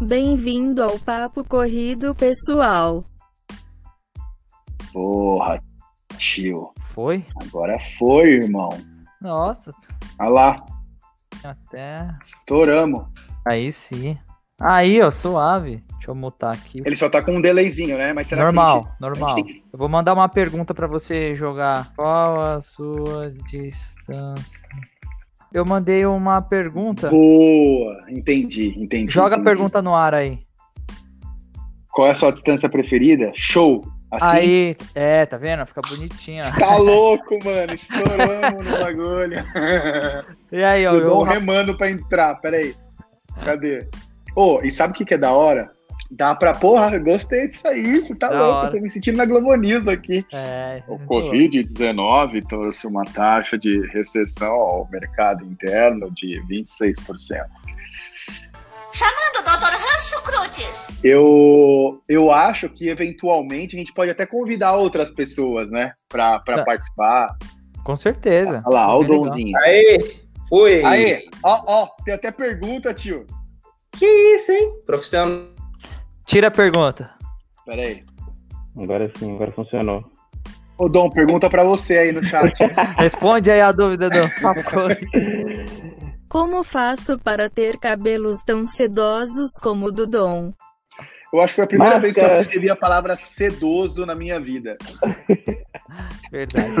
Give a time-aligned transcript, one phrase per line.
[0.00, 3.04] Bem-vindo ao Papo Corrido Pessoal.
[4.92, 5.62] Porra,
[6.18, 6.70] tio.
[6.92, 7.24] Foi?
[7.42, 8.70] Agora foi, irmão.
[9.20, 9.72] Nossa,
[10.20, 10.66] Olha lá,
[11.42, 12.08] até.
[12.22, 13.06] estouramos.
[13.46, 14.16] Aí sim.
[14.60, 15.82] Aí, ó, suave.
[15.94, 16.80] Deixa eu mutar aqui.
[16.84, 18.12] Ele só tá com um delayzinho, né?
[18.12, 19.34] Mas será normal, que gente, normal.
[19.36, 21.92] que- Eu vou mandar uma pergunta pra você jogar.
[21.94, 24.60] Qual a sua distância?
[25.52, 27.08] Eu mandei uma pergunta.
[27.08, 29.12] Boa, entendi, entendi.
[29.12, 29.44] Joga a entendi.
[29.44, 30.40] pergunta no ar aí.
[31.92, 33.32] Qual é a sua distância preferida?
[33.34, 33.82] Show.
[34.10, 34.26] Assim?
[34.26, 35.66] Aí, é, tá vendo?
[35.66, 36.44] Fica bonitinha.
[36.58, 37.72] Tá louco, mano.
[37.72, 39.44] Estouramos no bagulho.
[40.52, 42.34] E aí, ó, Eu dou um eu, remando pra entrar.
[42.36, 42.74] Pera aí.
[43.44, 43.88] Cadê?
[44.34, 45.70] Ô, e sabe o que, que é da hora?
[46.10, 46.54] Dá pra.
[46.54, 48.00] Porra, gostei disso aí.
[48.00, 48.52] Você tá Da louco.
[48.54, 48.70] hora.
[48.72, 50.24] Tô me sentindo na Globo News aqui.
[50.32, 57.44] é, O Covid-19 trouxe uma taxa de recessão ao mercado interno de 26%.
[58.92, 59.76] Chamando o Dr.
[59.76, 60.86] Rancho Cruzes.
[61.04, 65.92] Eu, eu acho que, eventualmente, a gente pode até convidar outras pessoas, né?
[66.08, 66.64] Pra, pra Tá.
[66.64, 67.36] participar.
[67.84, 68.62] com certeza.
[68.66, 69.04] Olha lá, ó o.
[69.04, 69.56] Donzinho.
[69.58, 70.16] Aê,
[70.48, 70.82] foi.
[70.84, 73.26] Aê, ó, ó, tem até pergunta, tio.
[73.92, 74.82] Que isso, hein?
[74.86, 75.55] Profissional.
[76.26, 77.10] Tira a pergunta.
[77.64, 78.04] Pera aí.
[78.76, 80.04] Agora sim, agora funcionou.
[80.78, 82.52] Ô, Dom, pergunta pra você aí no chat.
[82.98, 84.60] Responde aí a dúvida do Papo.
[86.28, 90.52] Como faço para ter cabelos tão sedosos como o do Dom?
[91.32, 94.38] Eu acho que foi a primeira vez que eu percebi a palavra sedoso na minha
[94.38, 94.76] vida.
[96.30, 96.74] Verdade.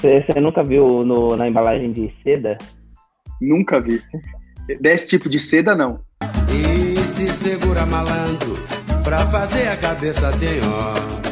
[0.00, 2.56] Você, você nunca viu no- na embalagem de seda?
[3.40, 4.00] Nunca vi.
[4.80, 6.00] Desse tipo de seda, não.
[6.50, 8.54] E se segura malandro,
[9.04, 11.22] pra fazer a cabeça tem hora.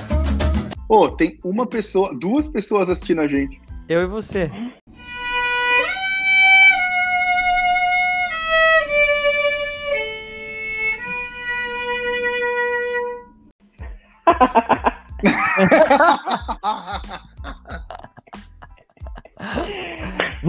[1.17, 3.59] Tem uma pessoa, duas pessoas assistindo a gente.
[3.89, 4.51] Eu e você.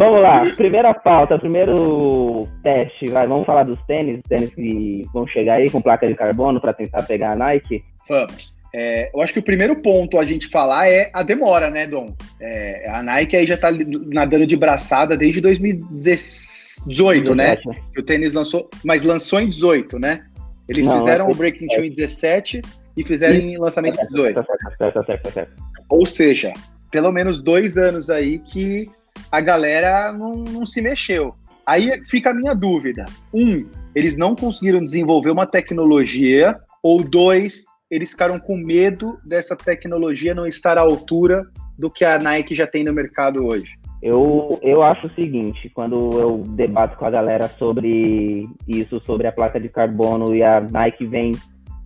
[0.03, 5.53] Vamos lá, primeira pauta, primeiro teste, vai, vamos falar dos tênis, tênis que vão chegar
[5.55, 7.81] aí com placa de carbono para tentar pegar a Nike.
[8.09, 8.53] Vamos.
[8.75, 12.13] É, eu acho que o primeiro ponto a gente falar é a demora, né, Dom?
[12.41, 13.69] É, a Nike aí já tá
[14.11, 17.55] nadando de braçada desde 2018, né?
[17.93, 20.25] Que o tênis lançou, mas lançou em 18, né?
[20.67, 22.61] Eles Não, fizeram o Breaking Two em 17
[22.97, 24.35] e fizeram em lançamento em 18.
[24.35, 25.51] Tá certo, tá certo, tá certo, tá certo.
[25.87, 26.51] Ou seja,
[26.91, 28.89] pelo menos dois anos aí que
[29.31, 31.35] a galera não, não se mexeu.
[31.65, 33.05] Aí fica a minha dúvida.
[33.33, 33.65] Um,
[33.95, 40.47] eles não conseguiram desenvolver uma tecnologia, ou dois, eles ficaram com medo dessa tecnologia não
[40.47, 41.43] estar à altura
[41.77, 43.71] do que a Nike já tem no mercado hoje.
[44.01, 49.31] Eu, eu acho o seguinte, quando eu debato com a galera sobre isso, sobre a
[49.31, 51.31] placa de carbono e a Nike vem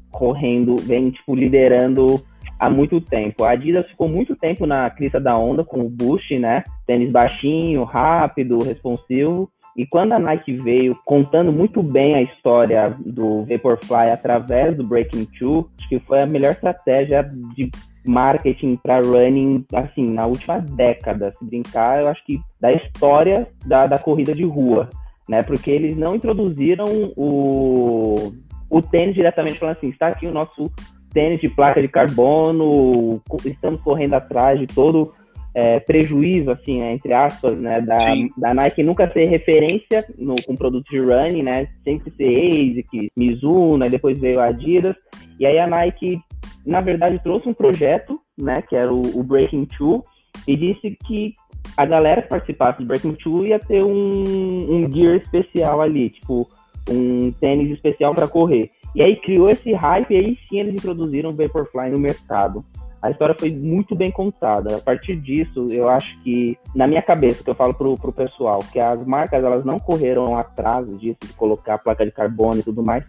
[0.09, 2.23] correndo, vem tipo liderando
[2.59, 3.43] há muito tempo.
[3.43, 6.63] A Adidas ficou muito tempo na crista da onda com o Boost, né?
[6.85, 9.49] Tênis baixinho, rápido, responsivo.
[9.77, 15.25] E quando a Nike veio contando muito bem a história do Vaporfly através do Breaking
[15.37, 17.23] Two, acho que foi a melhor estratégia
[17.55, 17.69] de
[18.03, 21.31] marketing para running, assim, na última década.
[21.37, 24.89] Se brincar, eu acho que da história da, da corrida de rua,
[25.29, 25.43] né?
[25.43, 28.33] Porque eles não introduziram o,
[28.71, 30.71] o tênis diretamente falando assim, está aqui o nosso
[31.17, 35.15] tênis de placa de carbono, estamos correndo atrás de todo
[35.51, 38.29] é, prejuízo, assim, né, entre aspas, né, da, Sim.
[38.37, 43.83] da Nike nunca ser referência no, com produtos de running, né, sempre ser ASIC, Mizuno,
[43.83, 44.95] aí depois veio a Adidas,
[45.39, 46.21] e aí a Nike,
[46.63, 50.03] na verdade, trouxe um projeto, né, que era o, o Breaking Two,
[50.47, 51.33] e disse que
[51.75, 56.47] a galera que participasse do Breaking Two ia ter um, um gear especial ali, tipo,
[56.87, 58.69] um tênis especial para correr.
[58.95, 62.63] E aí criou esse hype e aí sim eles introduziram o Vaporfly no mercado.
[63.01, 64.77] A história foi muito bem contada.
[64.77, 68.59] A partir disso, eu acho que, na minha cabeça, que eu falo pro, pro pessoal,
[68.71, 72.83] que as marcas elas não correram atrás disso, de colocar placa de carbono e tudo
[72.83, 73.05] mais,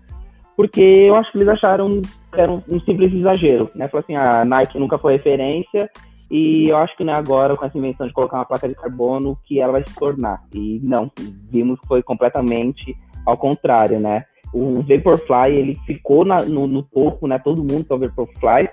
[0.54, 3.88] porque eu acho que eles acharam que era um, um simples exagero, né?
[3.88, 5.88] Falou assim, a Nike nunca foi referência
[6.30, 9.38] e eu acho que é agora, com essa invenção de colocar uma placa de carbono,
[9.46, 10.38] que ela vai se tornar.
[10.52, 11.10] E não,
[11.50, 12.94] vimos que foi completamente
[13.24, 14.24] ao contrário, né?
[14.52, 17.38] O Vaporfly, ele ficou na- no, no topo, né?
[17.38, 18.68] Todo mundo quer o Vaporfly,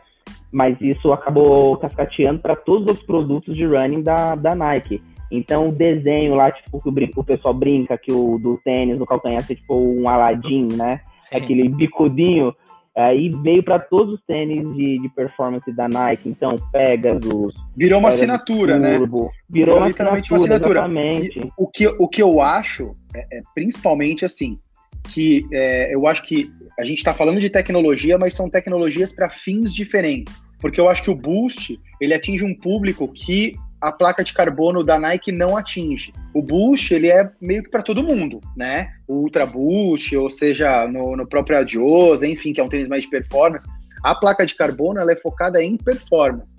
[0.52, 5.02] mas isso acabou cascateando para todos os outros produtos de running da, da Nike.
[5.32, 8.98] Então, o desenho lá, tipo, que o, brin- o pessoal brinca que o do tênis
[8.98, 11.02] no calcanhar é tipo um Aladdin, né?
[11.18, 11.38] Sim.
[11.38, 12.54] Aquele bicudinho.
[12.96, 16.30] Aí veio para todos os tênis de, de performance da Nike.
[16.30, 18.98] Então, Pegasus, Virou uma Pegasus assinatura, né?
[18.98, 21.18] Turbo, virou uma literalmente assinatura, uma assinatura.
[21.18, 21.54] exatamente.
[21.58, 24.58] O que, o que eu acho, é, é principalmente assim,
[25.06, 29.30] que é, eu acho que a gente está falando de tecnologia, mas são tecnologias para
[29.30, 30.44] fins diferentes.
[30.60, 34.84] Porque eu acho que o Boost ele atinge um público que a placa de carbono
[34.84, 36.12] da Nike não atinge.
[36.34, 38.90] O Boost, ele é meio que para todo mundo, né?
[39.08, 43.04] O Ultra Boost, ou seja, no, no próprio Adios, enfim, que é um tênis mais
[43.04, 43.68] de performance.
[44.04, 46.56] A placa de carbono, ela é focada em performance.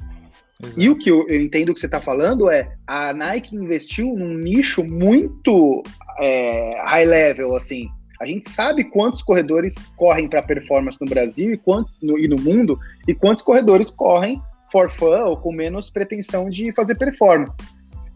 [0.62, 0.80] Exato.
[0.80, 4.34] E o que eu, eu entendo que você está falando é a Nike investiu num
[4.34, 5.82] nicho muito
[6.18, 7.88] é, high level, assim.
[8.20, 11.60] A gente sabe quantos corredores correm para performance no Brasil e,
[12.02, 14.40] no, e no mundo, e quantos corredores correm
[14.72, 17.56] for fun ou com menos pretensão de fazer performance.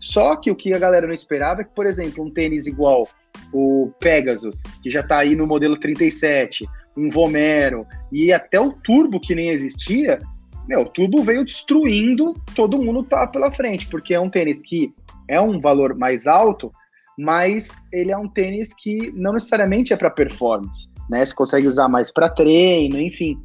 [0.00, 3.06] Só que o que a galera não esperava é que, por exemplo, um tênis igual
[3.52, 9.20] o Pegasus, que já está aí no modelo 37, um Vomero e até o Turbo
[9.20, 10.19] que nem existia,
[10.67, 14.93] meu, o Turbo veio destruindo, todo mundo tá pela frente, porque é um tênis que
[15.29, 16.73] é um valor mais alto,
[17.20, 21.25] mas ele é um tênis que não necessariamente é para performance, né?
[21.25, 23.38] Você consegue usar mais para treino, enfim.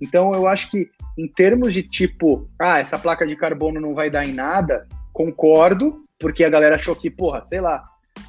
[0.00, 0.88] Então eu acho que
[1.18, 6.04] em termos de tipo, ah, essa placa de carbono não vai dar em nada, concordo,
[6.18, 7.82] porque a galera achou que, porra, sei lá,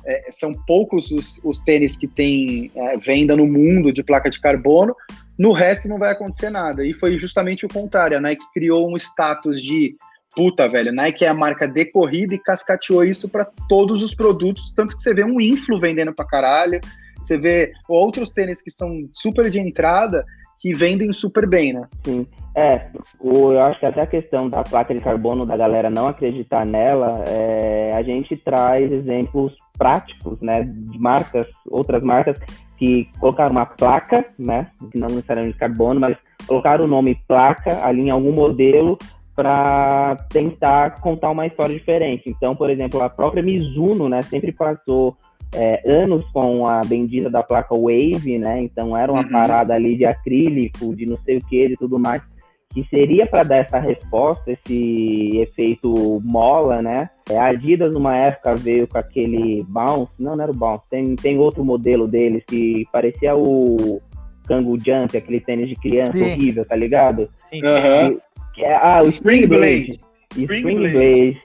[0.05, 4.39] é, são poucos os, os tênis que tem é, venda no mundo de placa de
[4.39, 4.95] carbono,
[5.38, 6.85] no resto não vai acontecer nada.
[6.85, 8.17] E foi justamente o contrário.
[8.17, 9.95] A Nike criou um status de
[10.35, 14.71] puta, velho, Nike é a marca de corrida e cascateou isso para todos os produtos,
[14.71, 16.80] tanto que você vê um influ vendendo pra caralho,
[17.21, 20.25] você vê outros tênis que são super de entrada
[20.59, 21.88] que vendem super bem, né?
[22.06, 22.25] Sim.
[22.56, 22.88] É,
[23.21, 27.24] eu acho que até a questão da placa de carbono, da galera não acreditar nela,
[27.27, 32.38] é, a gente traz exemplos práticos, né, de marcas, outras marcas
[32.77, 36.15] que colocaram uma placa, né, não necessariamente carbono, mas
[36.47, 38.97] colocaram o nome placa ali em algum modelo
[39.35, 42.30] para tentar contar uma história diferente.
[42.30, 45.18] Então, por exemplo, a própria Mizuno, né, sempre passou
[45.53, 48.62] é, anos com a bendita da placa Wave, né?
[48.62, 49.30] Então era uma uhum.
[49.30, 52.21] parada ali de acrílico, de não sei o que, de tudo mais,
[52.74, 57.09] que seria para dar essa resposta, esse efeito mola, né?
[57.29, 61.15] É, a Adidas, numa época, veio com aquele Bounce, não, não era o Bounce, tem,
[61.15, 64.01] tem outro modelo deles que parecia o
[64.47, 66.24] Kangoo Jump, aquele tênis de criança Sim.
[66.24, 67.29] horrível, tá ligado?
[67.45, 67.62] Sim.
[67.63, 68.15] Uhum.
[68.15, 68.21] Que
[68.57, 70.00] é, ah, o Spring, Spring Blade.
[70.31, 70.94] Spring, Spring Blade.
[70.94, 71.41] Blade.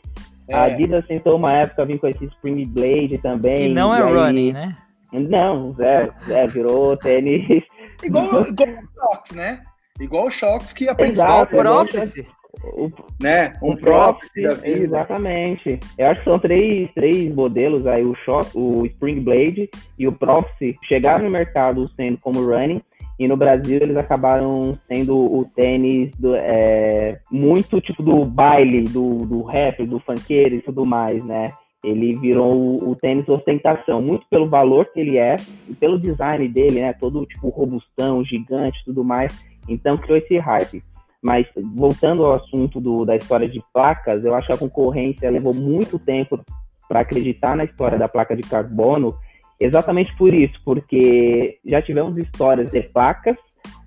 [0.49, 0.55] É.
[0.55, 3.69] A Adidas tentou uma época vir com esse Spring Blade também.
[3.69, 4.13] Que não é aí...
[4.13, 4.77] running, né?
[5.13, 7.65] Não, zero, zero virou tênis.
[8.03, 9.61] igual, igual o Shox, né?
[10.01, 12.27] Igual o Shox que a principal Prophecy.
[12.63, 12.89] O,
[13.23, 13.53] né?
[13.63, 15.79] Um, um Prophecy Exatamente.
[15.97, 20.13] Eu acho que são três, três modelos aí, o Shox, o Spring Blade e o
[20.13, 22.83] Prophecy chegaram no mercado sendo como running
[23.19, 29.27] e no Brasil eles acabaram sendo o tênis do, é, muito tipo do baile, do,
[29.27, 31.47] do rap, do funkeiro e tudo mais, né?
[31.83, 35.37] Ele virou o, o tênis ostentação, muito pelo valor que ele é
[35.69, 36.93] e pelo design dele, né?
[36.93, 39.45] Todo tipo robustão, gigante tudo mais.
[39.69, 40.83] Então criou esse hype.
[41.21, 45.53] Mas voltando ao assunto do, da história de placas, eu acho que a concorrência levou
[45.53, 46.41] muito tempo
[46.89, 49.15] para acreditar na história da placa de carbono
[49.61, 53.37] Exatamente por isso, porque já tivemos histórias de placas,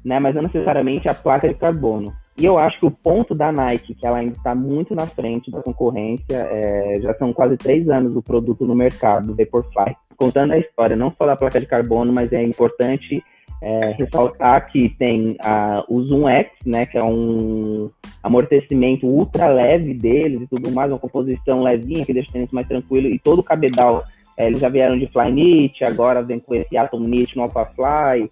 [0.04, 2.14] né, mas não necessariamente a placa de carbono.
[2.38, 5.52] E eu acho que o ponto da Nike, que ela ainda está muito na frente
[5.52, 9.96] da concorrência, é, já são quase três anos o produto no mercado, do Vaporfly.
[10.18, 13.24] Contando a história não só da placa de carbono, mas é importante
[13.62, 17.90] é, ressaltar que tem a, o Zoom X, né, que é um
[18.24, 22.68] amortecimento ultra leve deles e tudo mais, uma composição levinha que deixa o tênis mais
[22.68, 24.04] tranquilo e todo o cabedal
[24.48, 28.30] eles já vieram de Flyknit, agora vem com esse Atom Knit no AlphaFly.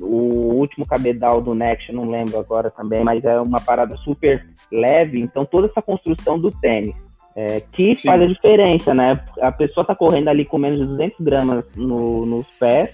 [0.00, 5.20] O último cabedal do Next, não lembro agora também, mas é uma parada super leve.
[5.20, 6.94] Então, toda essa construção do tênis,
[7.34, 8.08] é, que Sim.
[8.08, 9.20] faz a diferença, né?
[9.40, 12.90] A pessoa tá correndo ali com menos de 200 gramas no, nos pés,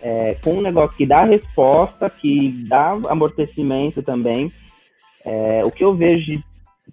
[0.00, 4.50] é, com um negócio que dá resposta, que dá amortecimento também.
[5.24, 6.44] É, o que eu vejo de,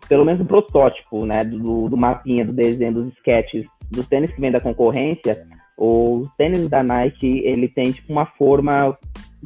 [0.07, 4.41] pelo menos o protótipo, né, do, do mapinha, do desenho, dos sketches dos tênis que
[4.41, 5.45] vem da concorrência,
[5.77, 8.97] o tênis da Nike, ele tem tipo uma forma,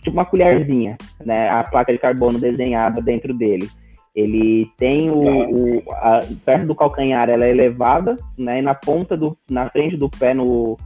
[0.02, 1.50] tipo uma colherzinha, né?
[1.50, 3.68] A placa de carbono desenhada dentro dele.
[4.16, 8.60] Ele tem o, o a, perto do calcanhar, ela é elevada, né?
[8.60, 10.78] E na ponta do, na frente do pé, no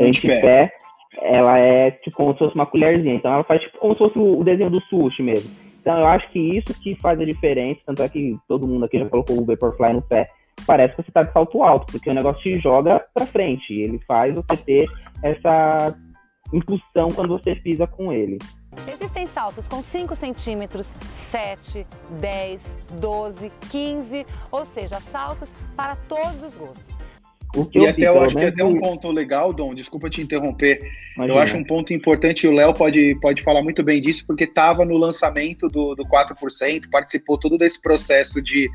[0.00, 0.72] antepé,
[1.20, 3.14] ela é tipo como se fosse uma colherzinha.
[3.14, 5.50] Então ela faz tipo como se fosse o desenho do sushi mesmo.
[5.80, 8.98] Então eu acho que isso que faz a diferença, tanto é que todo mundo aqui
[8.98, 10.26] já colocou o Vaporfly no pé
[10.66, 13.72] parece que você está de salto alto, porque o negócio te joga para frente.
[13.72, 14.86] Ele faz você ter
[15.22, 15.94] essa
[16.52, 18.38] impulsão quando você pisa com ele.
[18.92, 21.86] Existem saltos com 5 centímetros, 7,
[22.20, 26.98] 10, 12, 15, ou seja, saltos para todos os gostos.
[27.56, 29.74] O que E eu vi, até eu pelo acho que até um ponto legal, Dom,
[29.74, 30.80] desculpa te interromper.
[30.82, 31.40] Eu imagina.
[31.40, 34.84] acho um ponto importante, e o Léo pode, pode falar muito bem disso, porque estava
[34.84, 38.68] no lançamento do, do 4%, participou todo desse processo de,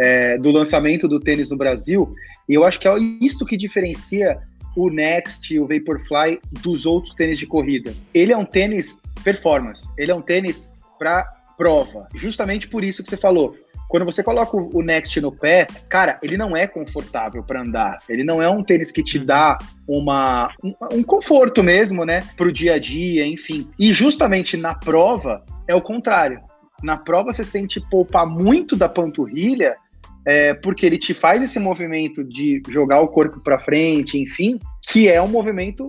[0.00, 2.14] é, do lançamento do tênis no Brasil,
[2.48, 4.38] e eu acho que é isso que diferencia
[4.76, 7.92] o Next o Vaporfly dos outros tênis de corrida.
[8.14, 11.24] Ele é um tênis performance, ele é um tênis para
[11.56, 13.56] prova, justamente por isso que você falou.
[13.88, 17.98] Quando você coloca o o Next no pé, cara, ele não é confortável para andar.
[18.08, 22.22] Ele não é um tênis que te dá uma, um, um conforto mesmo, né?
[22.36, 23.68] Pro dia a dia, enfim.
[23.76, 26.40] E justamente na prova é o contrário.
[26.84, 29.76] Na prova você sente poupar muito da panturrilha,
[30.26, 34.58] é, porque ele te faz esse movimento de jogar o corpo para frente, enfim,
[34.88, 35.88] que é um movimento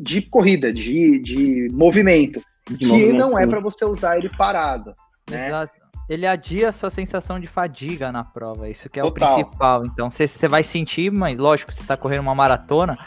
[0.00, 4.94] de corrida, de, de movimento, De que movimento, não é para você usar ele parado.
[5.30, 5.46] Né?
[5.46, 5.80] Exato.
[6.08, 9.28] Ele adia a sua sensação de fadiga na prova, isso que é Total.
[9.28, 9.86] o principal.
[9.86, 12.98] Então você você vai sentir, mas lógico, você tá correndo uma maratona,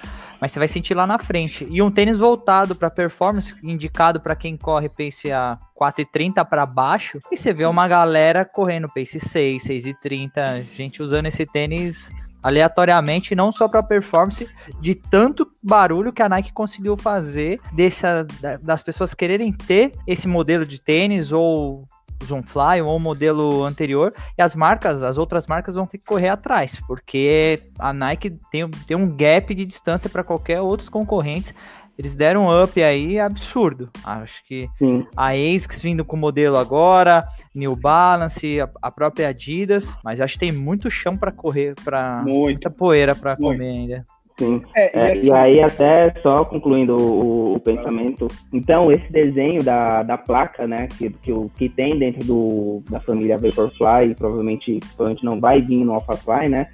[0.44, 1.66] mas você vai sentir lá na frente.
[1.72, 7.18] E um tênis voltado para performance, indicado para quem corre pace a 4,30 para baixo,
[7.32, 12.12] e você vê uma galera correndo pace 6, 6,30, gente usando esse tênis
[12.44, 14.50] aleatoriamente, não só para performance,
[14.82, 20.28] de tanto barulho que a Nike conseguiu fazer dessa, da- das pessoas quererem ter esse
[20.28, 21.88] modelo de tênis ou
[22.24, 26.30] Zoomfly ou o modelo anterior, e as marcas, as outras marcas vão ter que correr
[26.30, 31.54] atrás, porque a Nike tem, tem um gap de distância para qualquer outros concorrentes.
[31.98, 33.92] Eles deram um up aí absurdo.
[34.04, 35.06] Acho que Sim.
[35.16, 40.34] a ASICS vindo com o modelo agora, New Balance, a, a própria Adidas, mas acho
[40.34, 44.06] que tem muito chão para correr, para muita poeira para comer ainda.
[44.38, 44.62] Sim.
[44.76, 49.64] É, É, e assim, e aí, até só concluindo o, o pensamento, então esse desenho
[49.64, 54.16] da, da placa, né, que, que, o, que tem dentro do, da família Vaporfly, e
[54.16, 56.66] provavelmente, provavelmente não vai vir no AlphaFly, né,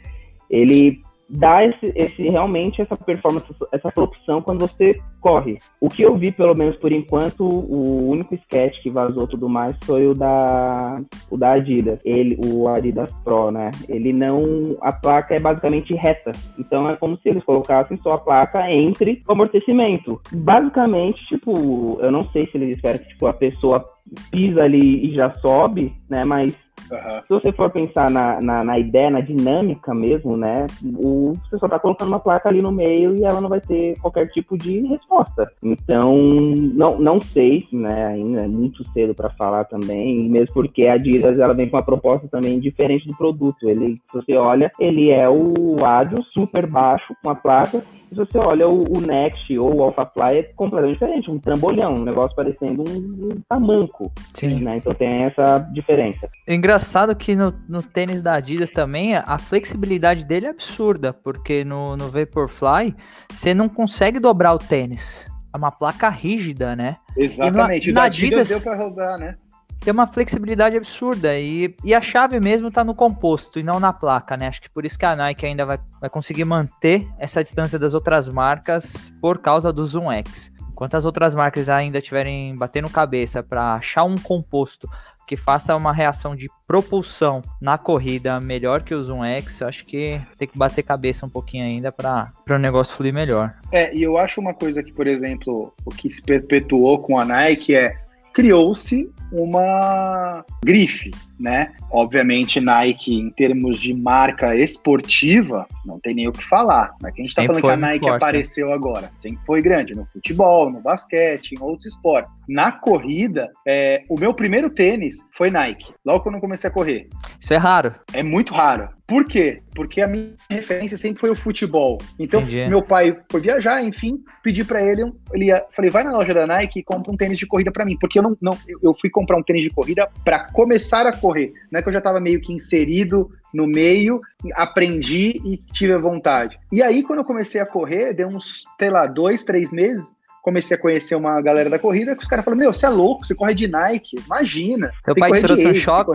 [0.49, 5.57] ele dá esse, esse, realmente essa performance, essa opção quando você corre.
[5.79, 9.75] O que eu vi, pelo menos por enquanto, o único sketch que vazou tudo mais
[9.83, 10.98] foi o da,
[11.29, 16.31] o da Adidas, ele, o Adidas Pro, né, ele não, a placa é basicamente reta,
[16.57, 20.19] então é como se eles colocassem só a placa entre o amortecimento.
[20.31, 23.83] Basicamente, tipo, eu não sei se eles esperam que tipo, a pessoa
[24.31, 26.23] pisa ali e já sobe, né?
[26.23, 26.55] Mas
[26.91, 27.21] aham.
[27.21, 30.65] se você for pensar na, na, na ideia, na dinâmica mesmo, né?
[30.97, 33.97] O, você só tá colocando uma placa ali no meio e ela não vai ter
[33.99, 35.51] qualquer tipo de resposta.
[35.63, 38.07] Então, não, não sei, né?
[38.07, 41.83] Ainda é muito cedo para falar também, mesmo porque a Adidas ela vem com uma
[41.83, 43.69] proposta também diferente do produto.
[43.69, 47.83] Ele, se você olha, ele é o Adios super baixo com a placa.
[48.09, 52.03] Se você olha o, o Next ou o AlphaFly é completamente diferente, um trambolhão, um
[52.03, 54.61] negócio parecendo um, um tamanco, Sim.
[54.61, 54.77] né?
[54.77, 56.27] Então tem essa diferença.
[56.47, 61.95] Engraçado que no, no tênis da Adidas também a flexibilidade dele é absurda, porque no,
[61.95, 62.95] no Vaporfly
[63.31, 65.27] você não consegue dobrar o tênis.
[65.53, 66.97] É uma placa rígida, né?
[67.17, 67.89] Exatamente.
[67.89, 69.35] E o na da Adidas Adidas- deu para rodar, né?
[69.79, 73.93] Tem uma flexibilidade absurda e, e a chave mesmo tá no composto e não na
[73.93, 74.48] placa, né?
[74.48, 77.93] Acho que por isso que a Nike ainda vai, vai conseguir manter essa distância das
[77.93, 80.51] outras marcas por causa do Zoom X.
[80.71, 84.89] Enquanto as outras marcas ainda tiverem batendo cabeça para achar um composto
[85.29, 89.86] que faça uma reação de propulsão na corrida melhor que o Zoom X, eu acho
[89.86, 93.53] que tem que bater cabeça um pouquinho ainda para o negócio fluir melhor.
[93.71, 97.24] É, e eu acho uma coisa que, por exemplo, o que se perpetuou com a
[97.24, 98.08] Nike é
[98.39, 101.74] criou-se uma grife, né?
[101.91, 106.96] Obviamente, Nike, em termos de marca esportiva, não tem nem o que falar.
[107.01, 108.15] Mas que a gente tá Sempre falando que a Nike forte, né?
[108.15, 109.12] apareceu agora.
[109.12, 112.41] Sempre foi grande no futebol, no basquete, em outros esportes.
[112.48, 117.10] Na corrida, é, o meu primeiro tênis foi Nike, logo quando eu comecei a correr.
[117.39, 117.93] Isso é raro.
[118.13, 118.89] É muito raro.
[119.09, 119.63] Por quê?
[119.73, 121.97] Porque a minha referência sempre foi o futebol.
[122.19, 122.67] Então, Entendi.
[122.69, 126.45] meu pai foi viajar, enfim, pedi pra ele, ele ia, falei, vai na loja da
[126.45, 129.09] Nike e compra um tênis de corrida pra mim, porque eu não, não eu- fui
[129.09, 131.51] comprar um tênis de corrida pra começar a correr.
[131.71, 134.21] Não é que eu já tava meio que inserido no meio,
[134.53, 136.59] aprendi e tive a vontade.
[136.71, 140.77] E aí, quando eu comecei a correr, deu uns, sei lá, dois, três meses, comecei
[140.77, 143.33] a conhecer uma galera da corrida, que os caras falaram, meu, você é louco, você
[143.33, 144.91] corre de Nike, imagina.
[145.03, 145.41] Teu que pai um tem
[145.73, 146.11] que choque?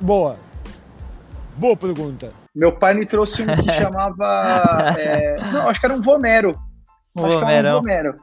[0.00, 0.38] Boa.
[1.56, 2.32] Boa pergunta.
[2.54, 4.94] Meu pai me trouxe um que chamava.
[4.98, 6.54] é, não, acho que era um Vomero.
[7.14, 7.80] O acho que era um.
[7.80, 8.14] Vomero.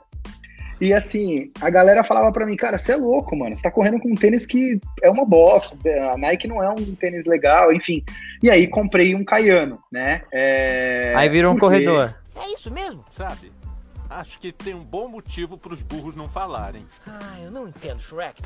[0.82, 3.56] E assim, a galera falava pra mim, cara, você é louco, mano.
[3.56, 5.78] Você tá correndo com um tênis que é uma bosta.
[6.12, 8.04] A Nike não é um tênis legal, enfim.
[8.42, 10.24] E aí comprei um Caiano, né?
[10.32, 12.14] É, Aí virou um porque- corredor.
[12.36, 13.04] É isso mesmo?
[13.16, 13.52] Sabe?
[14.10, 16.86] Acho que tem um bom motivo pros burros não falarem.
[17.08, 18.42] Ah, eu não entendo, Shrek.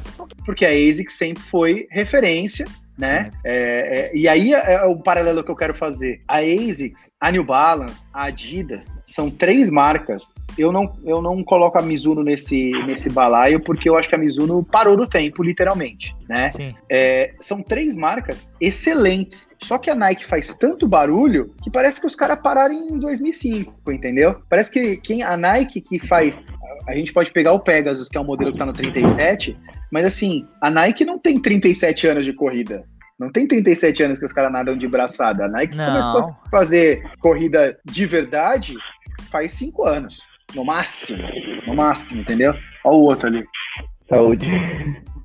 [0.46, 2.66] Porque a ASICS sempre foi referência
[2.98, 3.30] né?
[3.44, 6.22] É, é, e aí é, é o paralelo que eu quero fazer.
[6.28, 10.34] A ASICS, a New Balance, a Adidas, são três marcas.
[10.58, 14.18] Eu não, eu não coloco a Mizuno nesse, nesse balaio, porque eu acho que a
[14.18, 16.52] Mizuno parou no tempo, literalmente, né?
[16.90, 19.54] É, são três marcas excelentes.
[19.62, 23.92] Só que a Nike faz tanto barulho que parece que os caras pararam em 2005,
[23.92, 24.42] entendeu?
[24.50, 26.44] Parece que quem a Nike que faz.
[26.88, 29.58] A gente pode pegar o Pegasus, que é um modelo que tá no 37,
[29.92, 32.84] mas assim, a Nike não tem 37 anos de corrida.
[33.20, 35.46] Não tem 37 anos que os caras nadam de braçada.
[35.46, 35.88] A Nike Não.
[35.88, 38.76] começou a fazer corrida de verdade
[39.32, 40.20] faz cinco anos.
[40.54, 41.24] No máximo.
[41.66, 42.54] No máximo, entendeu?
[42.84, 43.44] Olha o outro ali.
[44.08, 44.48] Saúde.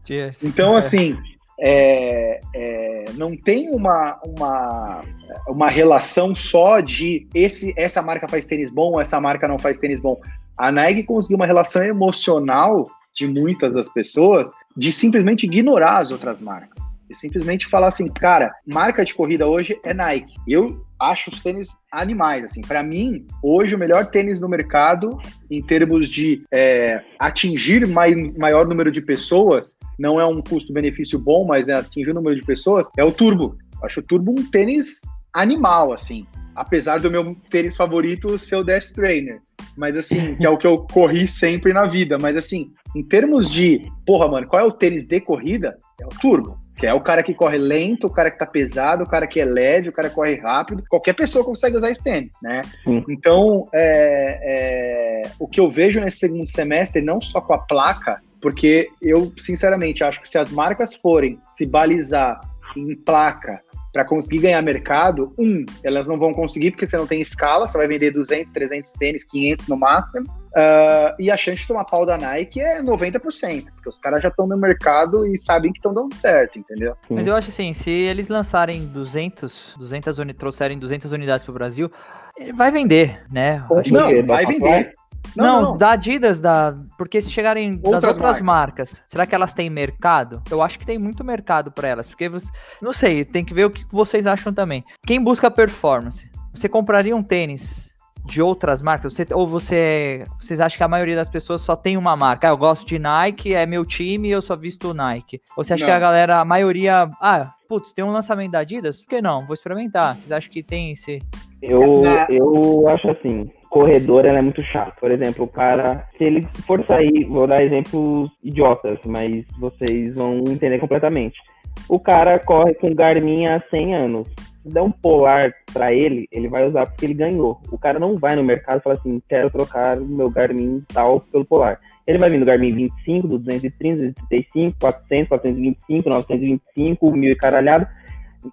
[0.05, 0.43] Cheers.
[0.43, 1.17] Então, assim,
[1.61, 5.05] é, é, não tem uma, uma,
[5.47, 10.01] uma relação só de esse, essa marca faz tênis bom, essa marca não faz tênis
[10.01, 10.19] bom.
[10.57, 16.41] A Nike conseguiu uma relação emocional de muitas das pessoas de simplesmente ignorar as outras
[16.41, 16.95] marcas.
[17.11, 20.35] E simplesmente falar assim, cara, marca de corrida hoje é Nike.
[20.49, 22.63] Eu acho os tênis animais, assim.
[22.63, 28.67] Para mim, hoje o melhor tênis no mercado, em termos de é, atingir mai, maior
[28.67, 32.89] número de pessoas, não é um custo-benefício bom, mas é atingir o número de pessoas,
[32.97, 33.57] é o Turbo.
[33.83, 35.03] Acho o Turbo um tênis
[35.35, 36.27] animal, assim.
[36.55, 39.41] Apesar do meu tênis favorito ser o Death Trainer.
[39.77, 42.19] Mas assim, que é o que eu corri sempre na vida.
[42.21, 45.77] Mas assim, em termos de, porra, mano, qual é o tênis de corrida?
[46.01, 46.59] É o Turbo.
[46.77, 49.39] Que é o cara que corre lento, o cara que tá pesado, o cara que
[49.39, 50.83] é leve, o cara que corre rápido.
[50.89, 52.63] Qualquer pessoa consegue usar esse tênis, né?
[52.83, 53.05] Sim.
[53.09, 58.21] Então, é, é, o que eu vejo nesse segundo semestre, não só com a placa,
[58.41, 62.41] porque eu, sinceramente, acho que se as marcas forem se balizar
[62.77, 63.61] em placa
[63.93, 67.77] para conseguir ganhar mercado, um, elas não vão conseguir porque você não tem escala, você
[67.77, 72.07] vai vender 200, 300 tênis, 500 no máximo, uh, e a chance de tomar pau
[72.07, 75.93] da Nike é 90%, porque os caras já estão no mercado e sabem que estão
[75.93, 76.97] dando certo, entendeu?
[77.11, 81.91] Mas eu acho assim, se eles lançarem 200, 200 uni trouxerem 200 unidades pro Brasil,
[82.39, 83.63] ele vai vender, né?
[83.71, 84.23] Acho que- Não, quê?
[84.23, 84.93] vai vender.
[85.37, 86.75] Não, Não, não, da Adidas, da...
[86.99, 88.93] porque se chegarem das Outras outras marcas.
[89.09, 90.43] será que elas têm mercado?
[90.51, 92.51] Eu acho que tem muito mercado para elas, porque você...
[92.83, 94.85] não sei, tem que ver o que vocês acham também.
[95.07, 97.91] Quem busca performance, você compraria um tênis
[98.27, 99.15] de outras marcas?
[99.15, 102.49] Você- ou você, vocês acham que a maioria das pessoas só tem uma marca?
[102.49, 105.41] Ah, eu gosto de Nike, é meu time, eu só visto Nike.
[105.57, 105.97] Ou você acha que Não.
[105.97, 109.01] a galera, a maioria, ah, putz, tem um lançamento da Adidas?
[109.01, 109.47] Por que não?
[109.47, 110.17] Vou experimentar.
[110.19, 111.21] Vocês acham que tem esse
[111.63, 115.01] Eu, Na- eu acho assim, corredor é muito chato.
[115.01, 120.45] Por exemplo, o cara, se ele for sair, vou dar exemplos idiotas, mas vocês vão
[120.47, 121.41] entender completamente.
[121.89, 124.29] O cara corre com Garmin há 100 anos.
[124.63, 127.59] Se der um polar pra ele, ele vai usar porque ele ganhou.
[127.73, 131.45] O cara não vai no mercado e fala assim, quero trocar meu Garmin tal pelo
[131.45, 131.81] polar.
[132.07, 137.87] Ele vai vir no Garmin 25, do 230, 235, 400, 425, 925, mil e caralhado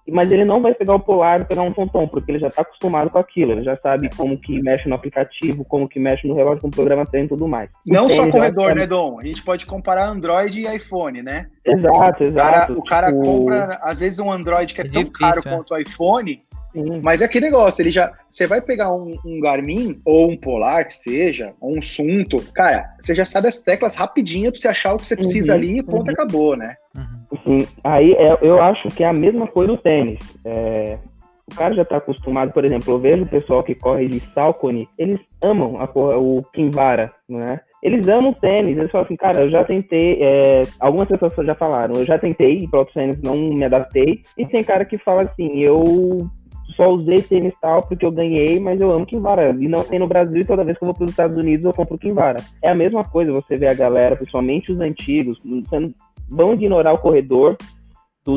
[0.08, 2.62] mas ele não vai pegar o polar e pegar um tonton, porque ele já está
[2.62, 6.34] acostumado com aquilo, ele já sabe como que mexe no aplicativo, como que mexe no
[6.34, 7.70] relógio, como programa tem e tudo mais.
[7.70, 9.18] O Não só corredor, né, Dom?
[9.20, 11.46] A gente pode comparar Android e iPhone, né?
[11.64, 12.72] que- Exato, O cara, exato.
[12.78, 15.50] o cara tipo, compra, às vezes, um Android que é, É tão difícil, caro é.
[15.56, 16.42] quanto o iPhone,
[16.72, 17.00] sim.
[17.02, 18.12] mas é aquele negócio, ele já.
[18.28, 22.86] Você vai pegar um, um Garmin, ou um Polar, que seja, ou um Sunto, cara,
[23.00, 25.78] você já sabe as teclas rapidinho pra você achar o que você precisa Uhum, ali
[25.78, 26.12] e ponto, uhum.
[26.14, 26.74] acabou, né?
[27.44, 30.18] Sim, aí é- eu acho que é a mesma coisa do tênis.
[30.44, 30.98] É,
[31.50, 34.88] o cara já está acostumado, por exemplo, eu vejo o pessoal que corre de Salcone,
[34.98, 37.60] eles amam a cor- o Kinvara, né?
[37.82, 41.54] Eles amam o tênis, eles falam assim, cara, eu já tentei, é, algumas pessoas já
[41.54, 44.98] falaram, eu já tentei ir para outros tênis, não me adaptei, e tem cara que
[44.98, 46.28] fala assim, eu
[46.76, 49.50] só usei tênis tal porque eu ganhei, mas eu amo Kinvara.
[49.58, 51.64] E não tem no Brasil, e toda vez que eu vou para os Estados Unidos
[51.64, 52.42] eu compro Kinvara.
[52.62, 55.40] É a mesma coisa, você vê a galera, principalmente os antigos,
[56.28, 57.56] vão ignorar o corredor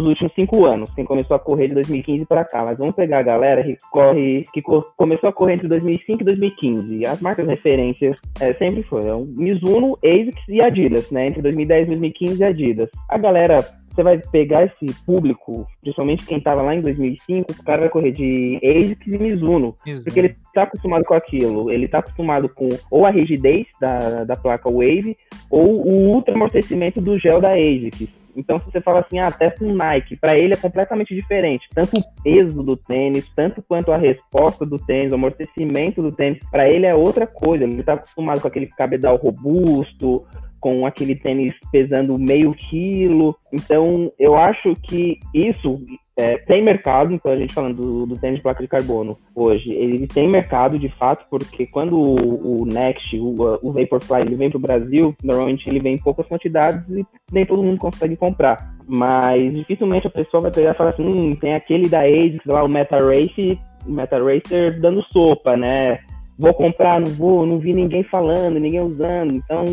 [0.01, 2.63] dos últimos cinco anos, quem começou a correr de 2015 para cá.
[2.63, 6.25] Mas vamos pegar a galera que corre, que co- começou a correr entre 2005 e
[6.25, 7.06] 2015.
[7.08, 11.27] As marcas referências é, sempre foram Mizuno, ASICS e Adidas, né?
[11.27, 12.89] Entre 2010 e 2015 Adidas.
[13.10, 13.56] A galera
[13.93, 18.12] você vai pegar esse público, principalmente quem tava lá em 2005, o cara vai correr
[18.12, 20.03] de ASICS e Mizuno, Mizuno.
[20.03, 24.36] porque ele tá acostumado com aquilo, ele tá acostumado com ou a rigidez da, da
[24.36, 25.15] placa Wave,
[25.47, 28.08] ou o ultra amortecimento do gel da ASICS.
[28.36, 31.67] Então, se você fala assim, ah, testa um Nike, para ele é completamente diferente.
[31.74, 36.39] Tanto o peso do tênis, tanto quanto a resposta do tênis, o amortecimento do tênis,
[36.50, 37.63] para ele é outra coisa.
[37.63, 40.26] Ele tá acostumado com aquele cabedal robusto,
[40.63, 43.36] com aquele tênis pesando meio quilo.
[43.52, 45.78] Então, eu acho que isso
[46.15, 49.73] é, tem mercado, então a gente falando do, do, tênis de placa de carbono hoje,
[49.73, 54.49] ele tem mercado de fato, porque quando o, o Next, o, o Vaporfly, ele vem
[54.49, 58.73] para o Brasil, normalmente ele vem em poucas quantidades e nem todo mundo consegue comprar.
[58.88, 62.63] Mas dificilmente a pessoa vai pegar e falar assim, hum, tem aquele da ASICS lá,
[62.63, 65.99] o Meta Race, Meta Racer dando sopa, né?
[66.38, 69.65] Vou comprar, não vou, não vi ninguém falando, ninguém usando, então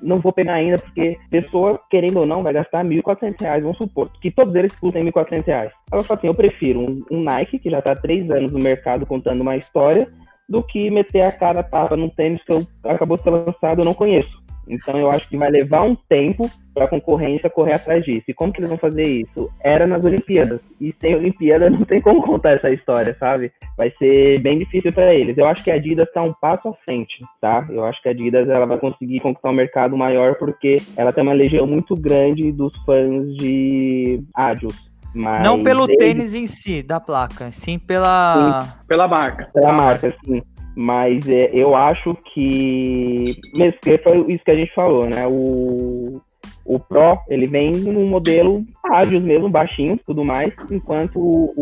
[0.00, 4.10] não vou pegar ainda, porque pessoa, querendo ou não, vai gastar R$ 1.400, vamos supor,
[4.20, 5.70] que todos eles custem R$ 1.400.
[5.92, 8.58] Ela fala assim, eu prefiro um, um Nike, que já está há três anos no
[8.58, 10.08] mercado contando uma história,
[10.48, 13.84] do que meter a cara tapa num tênis que eu, acabou de ser lançado eu
[13.84, 14.42] não conheço.
[14.68, 18.24] Então eu acho que vai levar um tempo para a concorrência correr atrás disso.
[18.28, 19.50] E como que eles vão fazer isso?
[19.60, 20.60] Era nas Olimpíadas.
[20.80, 23.52] E sem Olimpíada não tem como contar essa história, sabe?
[23.76, 25.38] Vai ser bem difícil para eles.
[25.38, 27.66] Eu acho que a Adidas está um passo à frente, tá?
[27.70, 31.22] Eu acho que a Adidas ela vai conseguir conquistar um mercado maior porque ela tem
[31.22, 34.92] uma legião muito grande dos fãs de Adios.
[35.14, 35.96] Mas não pelo eles...
[35.96, 38.60] tênis em si, da placa, sim pela...
[38.62, 39.48] Sim, pela marca.
[39.54, 40.42] Pela marca, sim.
[40.76, 43.36] Mas é, eu acho que.
[43.54, 45.26] Mesmo que foi isso que a gente falou, né?
[45.26, 46.20] O,
[46.64, 51.52] o Pro, ele vem num modelo ágil mesmo, baixinho tudo mais, enquanto o,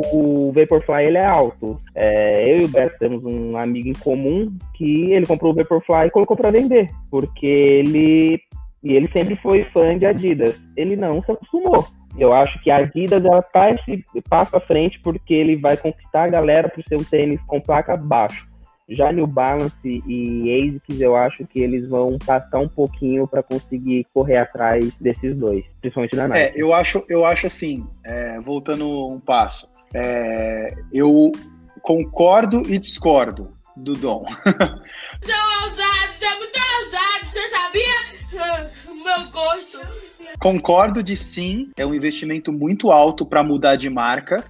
[0.49, 1.79] o Vaporfly ele é alto.
[1.95, 6.07] É, eu e o Beto temos um amigo em comum que ele comprou o Vaporfly
[6.07, 8.41] e colocou para vender, porque ele.
[8.85, 10.61] E ele sempre foi fã de Adidas.
[10.77, 11.87] Ele não se acostumou.
[12.19, 16.25] Eu acho que a Adidas ela tá esse passo à frente porque ele vai conquistar
[16.25, 18.52] a galera por ser um tênis com placa baixo.
[18.89, 24.07] Já New Balance e ASICS, eu acho que eles vão passar um pouquinho para conseguir
[24.13, 26.59] correr atrás desses dois, principalmente na Nike.
[26.59, 31.31] É, eu acho, eu acho assim, é, voltando um passo, é, eu
[31.81, 34.25] concordo e discordo do Dom.
[35.23, 38.73] São ousados, é muito ousado, você sabia?
[39.05, 39.81] Meu gosto.
[40.41, 44.45] Concordo de sim, é um investimento muito alto para mudar de marca.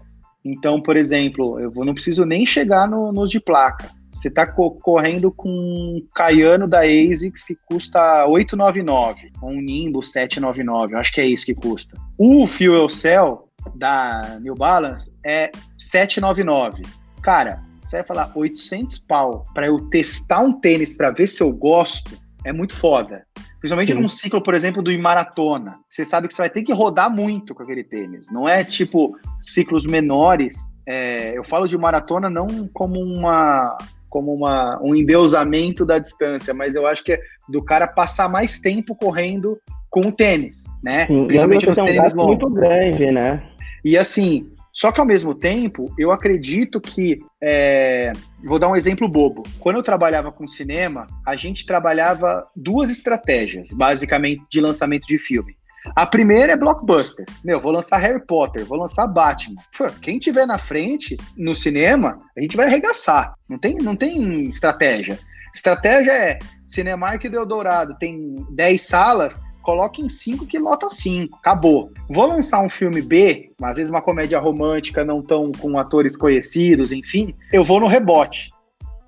[0.45, 3.91] Então, por exemplo, eu não preciso nem chegar no, nos de placa.
[4.13, 10.99] Você está correndo com um Caiano da ASICS que custa 899, um Nimbo 799, eu
[10.99, 11.97] acho que é isso que custa.
[12.19, 16.83] O Fuel Cell da New Balance é 799.
[17.23, 21.53] Cara, você vai falar 800 pau para eu testar um tênis para ver se eu
[21.53, 23.25] gosto, é muito foda.
[23.61, 24.01] Principalmente Sim.
[24.01, 25.79] num ciclo, por exemplo, do maratona.
[25.89, 28.27] Você sabe que você vai ter que rodar muito com aquele tênis.
[28.33, 30.69] Não é tipo ciclos menores.
[30.85, 33.77] É, eu falo de maratona não como uma
[34.13, 38.61] como uma, um endeusamento da distância, mas eu acho que é do cara passar mais
[38.61, 41.07] tempo correndo com o tênis, né?
[41.07, 42.27] Sim, Principalmente nos tênis um longos.
[42.27, 43.43] muito grande, né?
[43.83, 47.21] E assim, só que ao mesmo tempo, eu acredito que.
[47.43, 48.13] É...
[48.45, 49.45] Vou dar um exemplo bobo.
[49.59, 55.57] Quando eu trabalhava com cinema, a gente trabalhava duas estratégias, basicamente, de lançamento de filme.
[55.97, 57.25] A primeira é blockbuster.
[57.45, 59.57] Meu, vou lançar Harry Potter, vou lançar Batman.
[59.77, 63.35] Pô, quem tiver na frente no cinema, a gente vai arregaçar.
[63.49, 65.19] Não tem, não tem estratégia.
[65.55, 71.37] Estratégia é Cinemark deu dourado, tem 10 salas, coloque em 5 que lota 5.
[71.37, 71.91] Acabou.
[72.09, 76.93] Vou lançar um filme B, às vezes uma comédia romântica, não tão com atores conhecidos,
[76.93, 77.35] enfim.
[77.53, 78.51] Eu vou no rebote.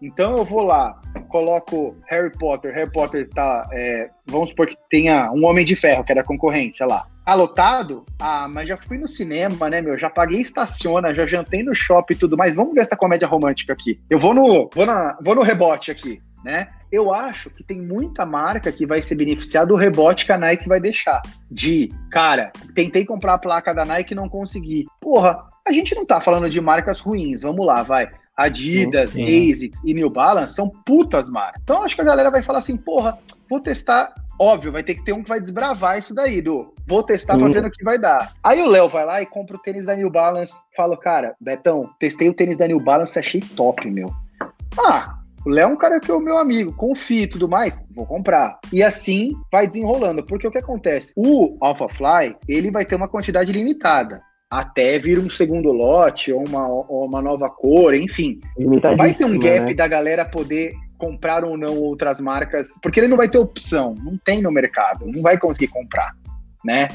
[0.05, 3.67] Então eu vou lá, coloco Harry Potter, Harry Potter tá.
[3.73, 7.07] É, vamos supor que tenha um Homem de Ferro, que é da concorrência lá.
[7.25, 8.05] Ah, lotado?
[8.21, 9.97] Ah, mas já fui no cinema, né, meu?
[9.97, 12.55] Já paguei estaciona, já jantei no shopping e tudo mais.
[12.55, 13.99] Vamos ver essa comédia romântica aqui.
[14.11, 16.69] Eu vou no, vou na, vou no rebote aqui, né?
[16.93, 20.69] Eu acho que tem muita marca que vai se beneficiar do rebote que a Nike
[20.69, 21.23] vai deixar.
[21.51, 24.85] De, cara, tentei comprar a placa da Nike e não consegui.
[25.01, 27.41] Porra, a gente não tá falando de marcas ruins.
[27.41, 28.11] Vamos lá, vai.
[28.37, 29.25] Adidas, Sim.
[29.25, 31.61] ASICS e New Balance são putas marcas.
[31.63, 33.19] Então acho que a galera vai falar assim, porra,
[33.49, 34.13] vou testar.
[34.41, 37.49] Óbvio, vai ter que ter um que vai desbravar isso daí, do vou testar pra
[37.49, 38.33] ver no que vai dar.
[38.43, 41.89] Aí o Léo vai lá e compra o tênis da New Balance, fala, cara, Betão,
[42.01, 44.13] testei o tênis da New Balance, achei top, meu.
[44.85, 47.85] Ah, o Léo é um cara que é o meu amigo, confio e tudo mais,
[47.95, 48.59] vou comprar.
[48.73, 51.13] E assim vai desenrolando, porque o que acontece?
[51.17, 54.21] O Alpha Fly, ele vai ter uma quantidade limitada
[54.61, 58.41] até vir um segundo lote ou uma, ou uma nova cor, enfim.
[58.97, 59.75] Vai ter um gap né?
[59.75, 64.17] da galera poder comprar ou não outras marcas, porque ele não vai ter opção, não
[64.17, 66.13] tem no mercado, não vai conseguir comprar,
[66.65, 66.89] né?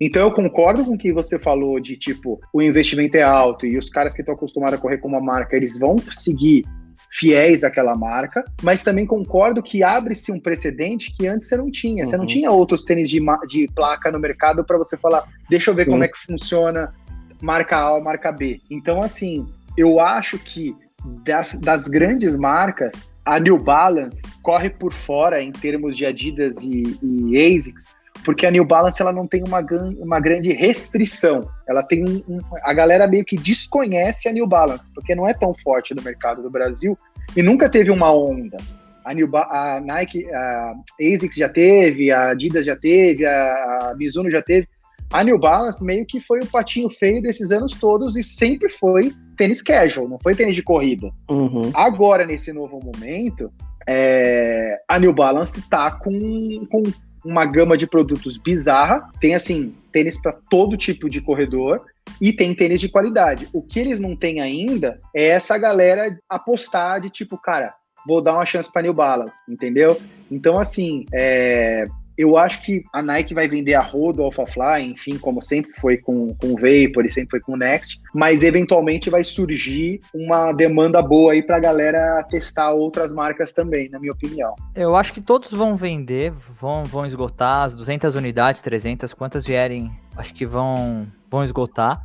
[0.00, 3.76] Então eu concordo com o que você falou de tipo, o investimento é alto e
[3.76, 6.64] os caras que estão acostumados a correr com uma marca, eles vão seguir
[7.10, 12.04] fiéis àquela marca, mas também concordo que abre-se um precedente que antes você não tinha.
[12.04, 12.10] Uhum.
[12.10, 12.28] Você não uhum.
[12.28, 15.90] tinha outros tênis de, de placa no mercado para você falar, deixa eu ver Sim.
[15.90, 16.92] como é que funciona
[17.40, 18.60] marca A ou marca B.
[18.70, 20.76] Então, assim, eu acho que
[21.24, 26.98] das, das grandes marcas, a New Balance corre por fora em termos de Adidas e,
[27.02, 27.84] e ASICS,
[28.24, 29.64] porque a New Balance ela não tem uma,
[29.98, 31.48] uma grande restrição.
[31.66, 35.32] Ela tem um, um, a galera meio que desconhece a New Balance, porque não é
[35.32, 36.96] tão forte no mercado do Brasil
[37.36, 38.58] e nunca teve uma onda.
[39.04, 43.94] A, New ba a Nike, a ASICS já teve, a Adidas já teve, a, a
[43.96, 44.68] Mizuno já teve.
[45.12, 49.12] A New Balance meio que foi o patinho feio desses anos todos e sempre foi
[49.36, 51.10] tênis casual, não foi tênis de corrida.
[51.28, 51.70] Uhum.
[51.74, 53.52] Agora, nesse novo momento,
[53.88, 56.82] é, a New Balance tá com, com
[57.24, 59.10] uma gama de produtos bizarra.
[59.20, 61.82] Tem, assim, tênis para todo tipo de corredor
[62.20, 63.48] e tem tênis de qualidade.
[63.52, 67.74] O que eles não têm ainda é essa galera apostar de tipo, cara,
[68.06, 70.00] vou dar uma chance para New Balance, entendeu?
[70.30, 71.84] Então, assim, é,
[72.20, 76.34] eu acho que a Nike vai vender a rodo, Alphafly, enfim, como sempre foi com,
[76.34, 81.00] com o Vapor e sempre foi com o Next, mas eventualmente vai surgir uma demanda
[81.00, 84.54] boa aí pra galera testar outras marcas também, na minha opinião.
[84.74, 89.90] Eu acho que todos vão vender, vão, vão esgotar as 200 unidades, 300, quantas vierem,
[90.16, 92.02] acho que vão, vão esgotar.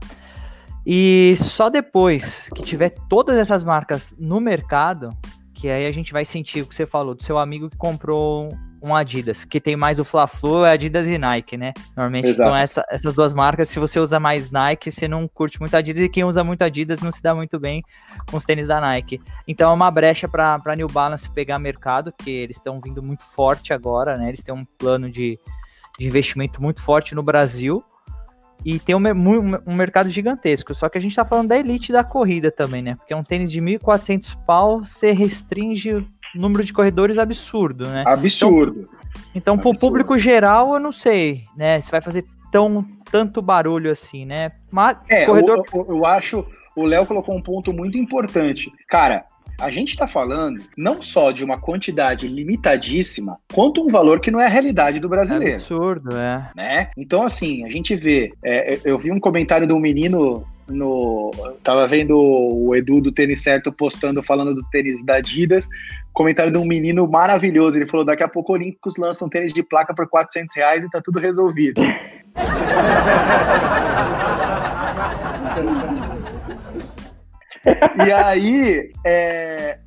[0.86, 5.10] E só depois que tiver todas essas marcas no mercado,
[5.56, 8.50] que aí a gente vai sentir o que você falou do seu amigo que comprou
[8.84, 11.74] um Adidas, que tem mais o Fla-Flu, é Adidas e Nike, né?
[11.96, 12.44] Normalmente, Exato.
[12.44, 16.04] então essa, essas duas marcas, se você usa mais Nike, você não curte muito Adidas,
[16.04, 17.84] e quem usa muito Adidas não se dá muito bem
[18.30, 19.20] com os tênis da Nike.
[19.48, 23.74] Então é uma brecha para New Balance pegar mercado, que eles estão vindo muito forte
[23.74, 24.28] agora, né?
[24.28, 25.39] Eles têm um plano de,
[25.98, 27.84] de investimento muito forte no Brasil,
[28.63, 29.00] e tem um,
[29.65, 30.74] um, mercado gigantesco.
[30.74, 32.96] Só que a gente tá falando da elite da corrida também, né?
[32.96, 38.04] Porque é um tênis de 1.400 pau, você restringe número de corredores absurdo, né?
[38.06, 38.89] Absurdo.
[39.34, 41.80] Então, então pro público geral, eu não sei, né?
[41.82, 44.52] Se vai fazer tão tanto barulho assim, né?
[44.72, 45.63] Mas é, corredor...
[45.74, 48.72] eu, eu acho, o Léo colocou um ponto muito importante.
[48.89, 49.26] Cara,
[49.60, 54.39] a gente está falando não só de uma quantidade limitadíssima, quanto um valor que não
[54.39, 55.54] é a realidade do brasileiro.
[55.54, 56.52] É absurdo, é.
[56.56, 56.89] Né?
[56.98, 58.32] Então, assim, a gente vê.
[58.44, 61.32] É, eu vi um comentário de um menino no.
[61.63, 65.68] Tava vendo o Edu do Tênis Certo postando, falando do tênis da Adidas.
[66.13, 67.78] Comentário de um menino maravilhoso.
[67.78, 70.84] Ele falou: daqui a pouco o Olímpicos lança um tênis de placa por 400 reais
[70.84, 71.82] e tá tudo resolvido.
[78.06, 79.80] e aí, é,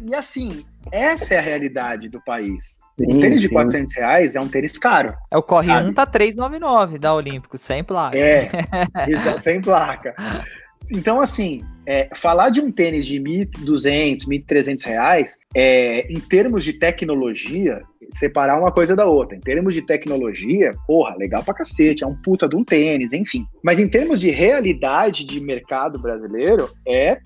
[0.00, 2.78] e assim, essa é a realidade do país.
[2.98, 5.14] Sim, um tênis de 400 reais é um tênis caro.
[5.30, 8.16] É o Corre 1 tá 399 da Olímpico, sem placa.
[8.16, 8.48] É,
[9.08, 10.14] isso, sem placa.
[10.92, 16.72] Então, assim, é, falar de um tênis de 1.200, 1.300 reais, é, em termos de
[16.74, 19.36] tecnologia, separar uma coisa da outra.
[19.36, 23.46] Em termos de tecnologia, porra, legal pra cacete, é um puta de um tênis, enfim.
[23.62, 27.20] Mas em termos de realidade de mercado brasileiro, é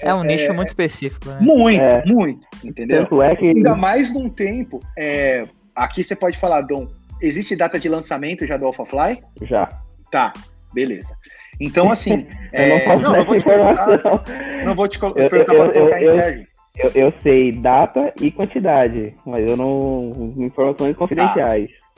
[0.00, 1.38] é, um nicho é, muito específico, né?
[1.40, 2.04] Muito, é.
[2.04, 3.02] muito, entendeu?
[3.02, 3.46] Tanto é que...
[3.46, 4.80] Ainda mais num tempo.
[4.98, 6.88] É, aqui você pode falar, Dom,
[7.22, 9.18] existe data de lançamento já do AlphaFly?
[9.42, 9.68] Já.
[10.10, 10.32] Tá,
[10.74, 11.14] beleza.
[11.60, 12.26] Então, assim.
[12.52, 16.18] é, não, não, não, vou te colocar, não vou te colocar eu, eu, colocar eu,
[16.18, 16.46] em
[16.78, 20.34] eu, eu, sei data e quantidade, mas eu não.
[20.36, 21.70] informações confidenciais.
[21.82, 21.88] Ah.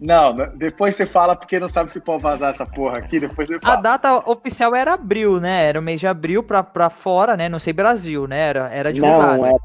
[0.00, 3.60] Não, depois você fala porque não sabe se pode vazar essa porra aqui, depois você
[3.60, 3.74] fala.
[3.74, 5.66] A data oficial era abril, né?
[5.66, 7.50] Era o mês de abril pra, pra fora, né?
[7.50, 8.48] Não sei Brasil, né?
[8.48, 9.42] Era, era divulgado.
[9.42, 9.58] Não, era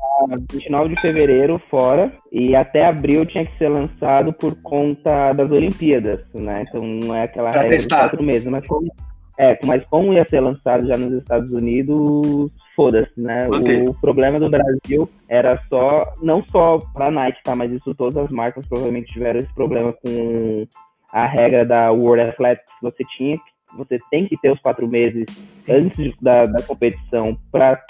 [0.51, 6.27] 29 de fevereiro fora e até abril tinha que ser lançado por conta das Olimpíadas,
[6.33, 6.65] né?
[6.67, 7.95] Então não é aquela pra regra testar.
[7.95, 8.91] de quatro meses, mas como,
[9.39, 13.47] é, mas como ia ser lançado já nos Estados Unidos, foda-se, né?
[13.87, 17.55] O problema do Brasil era só, não só pra Nike, tá?
[17.55, 20.67] Mas isso todas as marcas provavelmente tiveram esse problema com
[21.11, 22.73] a regra da World Athletics.
[22.81, 23.39] Você tinha
[23.77, 25.25] você tem que ter os quatro meses
[25.63, 25.71] Sim.
[25.73, 27.83] antes da, da competição para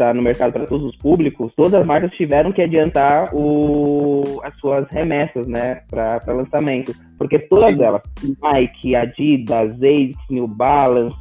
[0.00, 4.56] está no mercado para todos os públicos, todas as marcas tiveram que adiantar o, as
[4.58, 6.94] suas remessas, né, para lançamento.
[7.18, 7.82] Porque todas Sim.
[7.82, 8.02] elas,
[8.42, 11.14] Nike, Adidas, Asics, New Balance,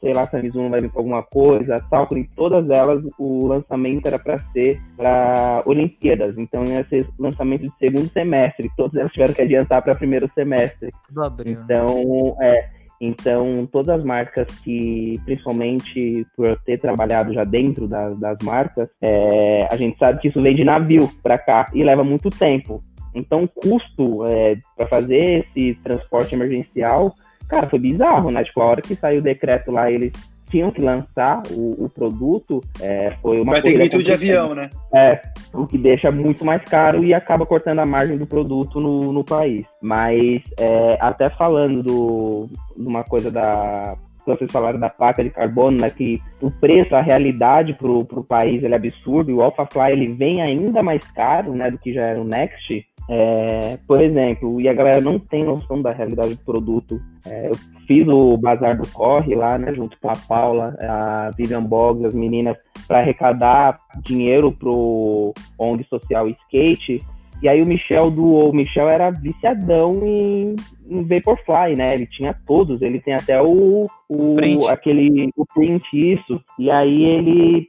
[0.00, 4.06] sei lá se a Mizuno vai vir com alguma coisa, Saucony, todas elas, o lançamento
[4.06, 6.38] era para ser para Olimpíadas.
[6.38, 8.70] Então ia ser lançamento de segundo semestre.
[8.76, 10.90] Todas elas tiveram que adiantar para primeiro semestre.
[11.16, 18.18] Abril, então, é então, todas as marcas que, principalmente por ter trabalhado já dentro das,
[18.18, 22.02] das marcas, é, a gente sabe que isso vem de navio para cá e leva
[22.02, 22.80] muito tempo.
[23.14, 27.14] Então, o custo é, para fazer esse transporte emergencial,
[27.48, 28.44] cara, foi bizarro, né?
[28.44, 30.12] Tipo, a hora que saiu o decreto lá, eles
[30.56, 34.70] tinham que lançar o, o produto, é, foi uma Vai ter grito de avião, né?
[34.94, 35.20] É,
[35.52, 39.22] o que deixa muito mais caro e acaba cortando a margem do produto no, no
[39.22, 39.66] país.
[39.82, 45.78] Mas, é, até falando do, de uma coisa da, vocês falaram da placa de carbono,
[45.78, 49.92] né, que o preço, a realidade para o país ele é absurdo, e o AlphaFly
[49.92, 52.86] ele vem ainda mais caro né, do que já era o Next.
[53.08, 57.00] É, por exemplo, e a galera não tem noção da realidade do produto.
[57.24, 57.54] É, eu
[57.86, 62.14] fiz o Bazar do Corre lá, né, junto com a Paula, a Vivian Boggs, as
[62.14, 62.56] meninas,
[62.88, 67.00] para arrecadar dinheiro pro ONG Social Skate.
[67.42, 70.56] E aí o Michel do o Michel era viciadão em,
[70.88, 71.94] em Vaporfly, né?
[71.94, 74.68] Ele tinha todos, ele tem até o, o Print.
[74.68, 76.40] aquele o print isso.
[76.58, 77.68] E aí ele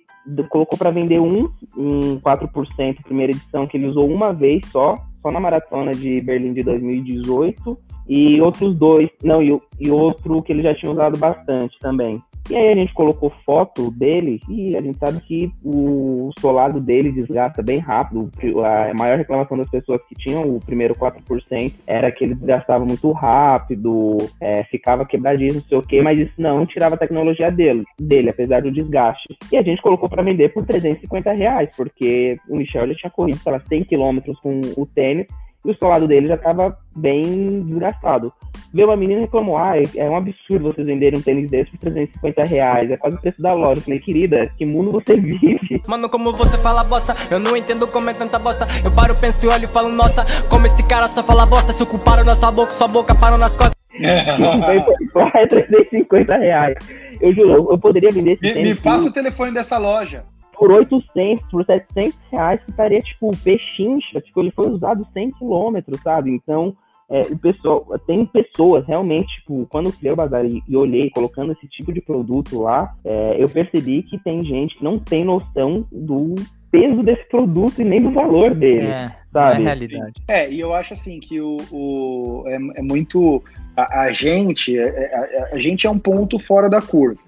[0.50, 4.96] colocou para vender um em 4% primeira edição que ele usou uma vez só,
[5.32, 10.64] na maratona de Berlim de 2018 e outros dois, não, e, e outro que ele
[10.64, 12.22] já tinha usado bastante também.
[12.50, 17.12] E aí a gente colocou foto dele e a gente sabe que o solado dele
[17.12, 18.30] desgasta bem rápido.
[18.64, 23.12] A maior reclamação das pessoas que tinham o primeiro 4% era que ele desgastava muito
[23.12, 27.84] rápido, é, ficava quebradiço, não sei o quê, mas isso não tirava a tecnologia dele,
[28.00, 29.28] dele, apesar do desgaste.
[29.52, 33.38] E a gente colocou para vender por 350 reais, porque o Michel já tinha corrido,
[33.38, 35.28] sei lá, 100 km com o tênis
[35.66, 38.32] e o solado dele já estava bem desgastado.
[38.74, 42.44] Veio uma menina reclamou: ah, é um absurdo vocês venderem um tênis desse por 350
[42.44, 43.80] reais, é quase o preço da loja.
[43.80, 45.82] Eu falei, querida, que mundo você vive?
[45.88, 48.68] Mano, como você fala bosta, eu não entendo como é tanta bosta.
[48.84, 51.74] Eu paro, penso e olho e falo, nossa, como esse cara só fala bosta.
[51.74, 53.76] Se ocuparam na sua boca, sua boca parou nas costas.
[54.00, 56.76] é 350 reais.
[57.20, 58.70] Eu juro, eu poderia vender esse Me, tênis.
[58.70, 60.24] me passa o telefone dessa loja.
[60.58, 64.20] Por 800, por 700 reais, que estaria, tipo, pechincha.
[64.22, 66.32] Tipo, ele foi usado 100 quilômetros, sabe?
[66.32, 66.76] Então,
[67.10, 71.10] é, o pessoal, tem pessoas realmente, tipo, quando eu fui ao bazar e, e olhei
[71.10, 75.24] colocando esse tipo de produto lá, é, eu percebi que tem gente que não tem
[75.24, 76.36] noção do
[76.70, 79.62] peso desse produto e nem do valor dele, É, sabe?
[79.62, 80.14] é realidade.
[80.28, 83.42] É, e eu acho assim que o, o- é, é muito.
[83.76, 87.22] A, a gente, é- é- a, a gente é um ponto fora da curva,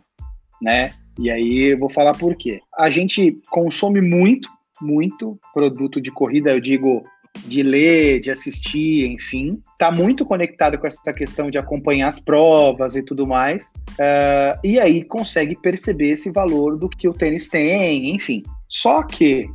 [0.62, 0.92] né?
[1.20, 2.62] E aí eu vou falar por quê.
[2.78, 4.50] A gente consome muito,
[4.82, 7.04] muito produto de corrida, eu digo
[7.46, 9.62] de ler, de assistir, enfim.
[9.78, 13.74] Tá muito conectado com essa questão de acompanhar as provas e tudo mais.
[14.00, 18.42] Ah, e aí consegue perceber esse valor do que o tênis tem, enfim.
[18.68, 19.50] Só que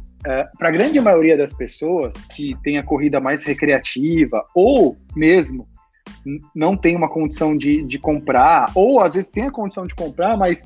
[0.58, 5.68] para a grande maioria das pessoas que tem a corrida mais recreativa ou mesmo
[6.54, 10.36] não tem uma condição de, de comprar, ou às vezes tem a condição de comprar,
[10.36, 10.64] mas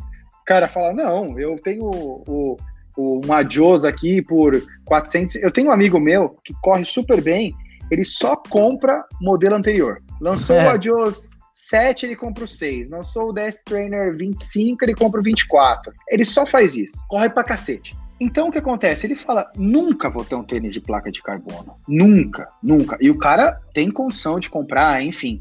[0.49, 2.57] cara fala: Não, eu tenho o,
[2.97, 5.37] o, um Adios aqui por 400.
[5.37, 7.55] Eu tenho um amigo meu que corre super bem,
[7.91, 10.03] ele só compra modelo anterior.
[10.21, 10.67] Lançou É.
[10.67, 12.89] o Adios 7, ele compra o 6.
[12.91, 15.93] Lançou o Death Trainer 25, ele compra o 24.
[16.09, 17.95] Ele só faz isso, corre pra cacete.
[18.21, 19.07] Então o que acontece?
[19.07, 21.77] Ele fala: nunca vou ter um tênis de placa de carbono.
[21.87, 22.97] Nunca, nunca.
[23.01, 25.39] E o cara tem condição de comprar, enfim.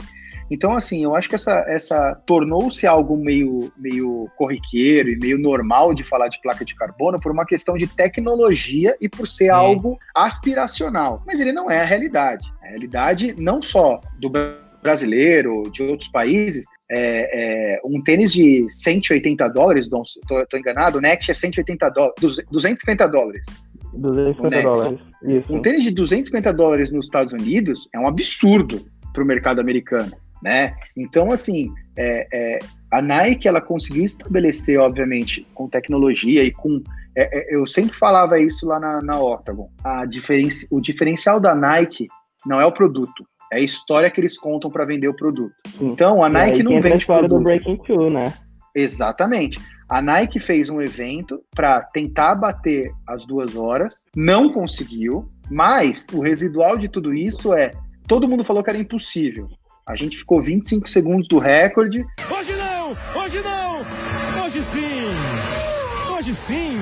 [0.50, 5.94] Então, assim, eu acho que essa, essa tornou-se algo meio, meio corriqueiro e meio normal
[5.94, 9.98] de falar de placa de carbono por uma questão de tecnologia e por ser algo
[10.16, 11.22] aspiracional.
[11.26, 12.48] Mas ele não é a realidade.
[12.64, 14.32] A realidade não só do
[14.82, 20.98] brasileiro, de outros países, é, é, um tênis de 180 dólares, Dom, tô, tô enganado,
[20.98, 23.46] o Next é 180 dólares, 250 dólares.
[23.94, 24.64] 250 Next.
[24.64, 25.00] dólares.
[25.24, 25.54] Isso.
[25.54, 30.12] Um tênis de 250 dólares nos Estados Unidos é um absurdo para o mercado americano,
[30.42, 30.76] né?
[30.96, 32.60] Então, assim, é, é,
[32.92, 36.82] a Nike ela conseguiu estabelecer, obviamente, com tecnologia e com
[37.16, 39.72] é, é, eu sempre falava isso lá na, na Octagon.
[39.84, 42.08] A diferença, o diferencial da Nike
[42.46, 45.56] não é o produto, é a história que eles contam para vender o produto.
[45.82, 47.40] Então, a Nike não entra a vende história do.
[47.40, 48.32] Breaking Two, né?
[48.76, 49.60] Exatamente.
[49.90, 56.22] A Nike fez um evento para tentar bater as duas horas, não conseguiu, mas o
[56.22, 57.72] residual de tudo isso é:
[58.08, 59.48] todo mundo falou que era impossível.
[59.88, 62.06] A gente ficou 25 segundos do recorde.
[62.30, 62.92] Hoje não!
[63.24, 63.80] Hoje não!
[64.44, 66.14] Hoje sim!
[66.14, 66.80] Hoje sim!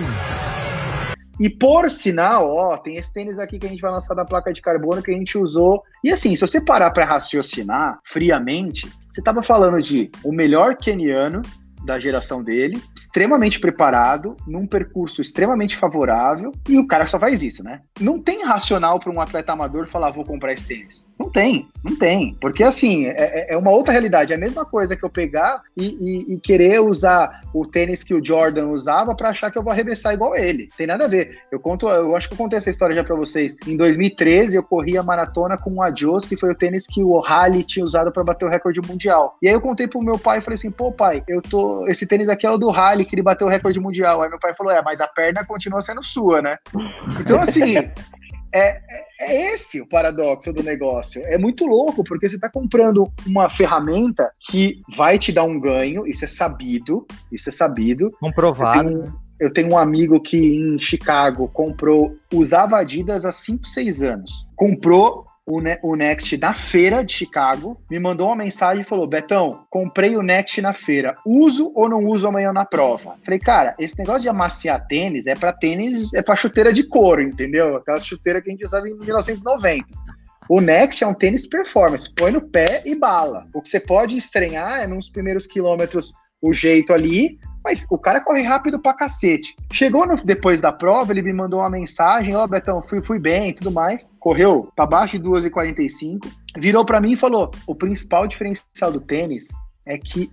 [1.39, 4.51] E por sinal, ó, tem esse tênis aqui que a gente vai lançar da placa
[4.51, 5.83] de carbono que a gente usou.
[6.03, 11.43] E assim, se você parar para raciocinar friamente, você tava falando de o melhor keniano
[11.85, 17.63] da geração dele, extremamente preparado, num percurso extremamente favorável, e o cara só faz isso,
[17.63, 17.81] né?
[18.01, 21.05] Não tem racional para um atleta amador falar, vou comprar esse tênis.
[21.17, 22.35] Não tem, não tem.
[22.41, 24.33] Porque assim, é, é uma outra realidade.
[24.33, 28.13] É a mesma coisa que eu pegar e, e- e querer usar o tênis que
[28.13, 30.67] o Jordan usava para achar que eu vou arremessar igual ele.
[30.77, 31.39] Tem nada a ver.
[31.49, 33.55] Eu conto, eu acho que eu contei essa história já para vocês.
[33.65, 37.11] Em 2013, eu corri a maratona com o Adios, que foi o tênis que o
[37.11, 39.37] O'Reilly tinha usado para bater o recorde mundial.
[39.41, 41.87] E aí eu contei pro meu pai e falei assim: pô, pai, eu tô.
[41.87, 44.21] Esse tênis aqui é o do O'Reilly, que ele bateu o recorde mundial.
[44.21, 46.57] Aí meu pai falou: é, mas a perna continua sendo sua, né?
[47.21, 47.75] Então, assim.
[48.55, 51.21] é, é, é esse o paradoxo do negócio.
[51.25, 56.07] É muito louco, porque você está comprando uma ferramenta que vai te dar um ganho,
[56.07, 58.09] isso é sabido, isso é sabido.
[58.19, 58.89] Comprovado.
[58.89, 64.01] Eu tenho, eu tenho um amigo que em Chicago comprou, usava Adidas há 5, 6
[64.01, 64.47] anos.
[64.55, 69.07] Comprou o, Ne o Next na feira de Chicago, me mandou uma mensagem e falou:
[69.07, 73.15] Betão, comprei o Next na feira, uso ou não uso amanhã na prova?
[73.23, 77.21] Falei, cara, esse negócio de amaciar tênis é para tênis, é para chuteira de couro,
[77.21, 77.77] entendeu?
[77.77, 79.85] Aquela chuteira que a gente usava em 1990.
[80.49, 83.47] O Next é um tênis performance, põe no pé e bala.
[83.53, 88.21] O que você pode estranhar é nos primeiros quilômetros o jeito ali, mas o cara
[88.21, 89.55] corre rápido pra cacete.
[89.73, 93.17] Chegou no, depois da prova, ele me mandou uma mensagem: Ó, oh, Betão, fui, fui
[93.17, 94.11] bem e tudo mais.
[94.19, 96.31] Correu pra baixo de 2,45.
[96.55, 99.47] Virou para mim e falou: o principal diferencial do tênis
[99.87, 100.29] é que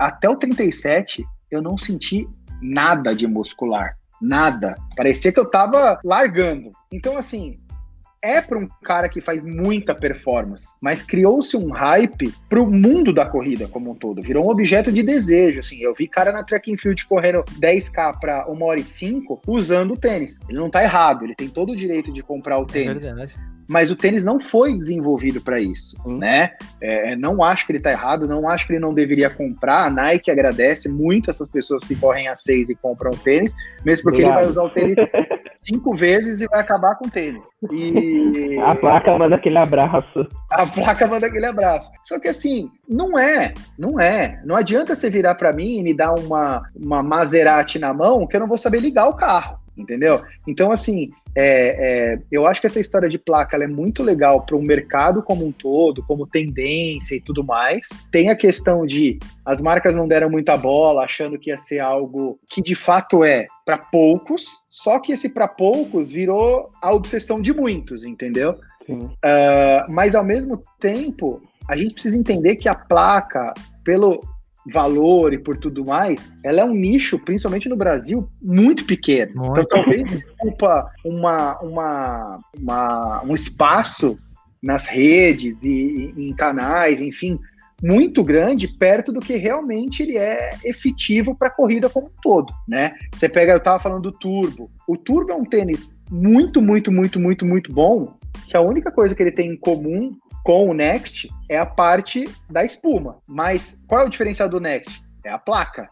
[0.00, 2.26] até o 37 eu não senti
[2.62, 3.94] nada de muscular.
[4.18, 4.74] Nada.
[4.96, 6.70] Parecia que eu tava largando.
[6.90, 7.56] Então, assim,
[8.22, 13.12] é para um cara que faz muita performance, mas criou-se um hype para o mundo
[13.12, 14.22] da corrida como um todo.
[14.22, 15.60] Virou um objeto de desejo.
[15.60, 19.42] Assim, eu vi cara na track and field correndo 10k para 1 hora e 5
[19.46, 20.38] usando o tênis.
[20.48, 23.06] Ele não tá errado, ele tem todo o direito de comprar o é tênis.
[23.06, 23.34] É verdade
[23.72, 26.18] mas o tênis não foi desenvolvido para isso, hum.
[26.18, 26.50] né?
[26.78, 29.86] É, não acho que ele está errado, não acho que ele não deveria comprar.
[29.86, 34.22] A Nike agradece muito essas pessoas que correm a seis e compram tênis, mesmo porque
[34.22, 34.44] Obrigado.
[34.44, 34.96] ele vai usar o tênis
[35.64, 37.42] cinco vezes e vai acabar com o tênis.
[37.72, 40.28] E a placa manda aquele abraço.
[40.50, 41.90] A placa manda aquele abraço.
[42.02, 44.38] Só que assim, não é, não é.
[44.44, 48.36] Não adianta você virar para mim e me dar uma uma Maserati na mão que
[48.36, 50.22] eu não vou saber ligar o carro entendeu?
[50.46, 54.56] Então, assim, é, é, eu acho que essa história de placa é muito legal para
[54.56, 57.88] o mercado como um todo, como tendência e tudo mais.
[58.10, 62.38] Tem a questão de as marcas não deram muita bola, achando que ia ser algo
[62.50, 67.54] que de fato é para poucos, só que esse para poucos virou a obsessão de
[67.54, 68.56] muitos, entendeu?
[68.88, 73.54] Uh, mas ao mesmo tempo, a gente precisa entender que a placa,
[73.84, 74.20] pelo,
[74.70, 79.32] valor e por tudo mais, ela é um nicho, principalmente no Brasil, muito pequeno.
[79.34, 79.60] Muito.
[79.60, 80.02] Então talvez
[80.40, 84.18] ocupa uma, uma, uma, um espaço
[84.62, 87.38] nas redes e, e em canais, enfim,
[87.82, 92.54] muito grande perto do que realmente ele é efetivo para a corrida como um todo,
[92.68, 92.94] né?
[93.12, 94.70] Você pega, eu estava falando do Turbo.
[94.86, 99.14] O Turbo é um tênis muito, muito, muito, muito, muito bom, que a única coisa
[99.14, 103.18] que ele tem em comum com o Next é a parte da espuma.
[103.28, 105.02] Mas qual é o diferencial do Next?
[105.24, 105.88] É a placa.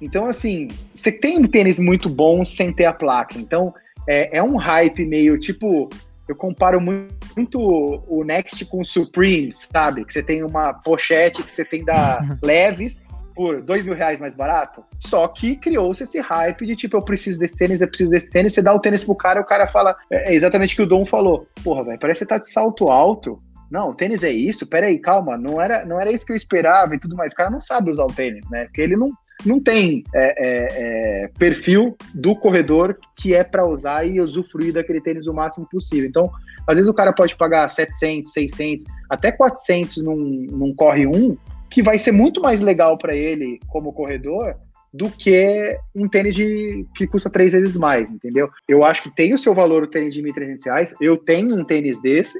[0.00, 3.38] Então, assim, você tem um tênis muito bom sem ter a placa.
[3.38, 3.72] Então,
[4.08, 5.88] é, é um hype meio tipo.
[6.26, 10.06] Eu comparo muito o Next com o Supreme, sabe?
[10.06, 13.04] Que você tem uma pochete que você tem da Leves
[13.34, 14.82] por dois mil reais mais barato.
[14.98, 18.54] Só que criou-se esse hype de tipo, eu preciso desse tênis, eu preciso desse tênis.
[18.54, 19.94] Você dá o tênis pro cara, o cara fala.
[20.10, 21.46] É exatamente o que o Dom falou.
[21.62, 23.38] Porra, velho, parece que você tá de salto alto
[23.70, 26.94] não, o tênis é isso, peraí, calma, não era, não era isso que eu esperava
[26.94, 27.32] e tudo mais.
[27.32, 28.64] O cara não sabe usar o tênis, né?
[28.64, 29.10] Porque ele não,
[29.44, 35.00] não tem é, é, é, perfil do corredor que é para usar e usufruir daquele
[35.00, 36.08] tênis o máximo possível.
[36.08, 36.30] Então,
[36.66, 41.36] às vezes o cara pode pagar 700, 600, até 400 num, num corre um,
[41.70, 44.56] que vai ser muito mais legal para ele como corredor
[44.94, 48.48] do que um tênis de, que custa três vezes mais, entendeu?
[48.68, 51.64] Eu acho que tem o seu valor o tênis de R$ 1.300, eu tenho um
[51.64, 52.38] tênis desse,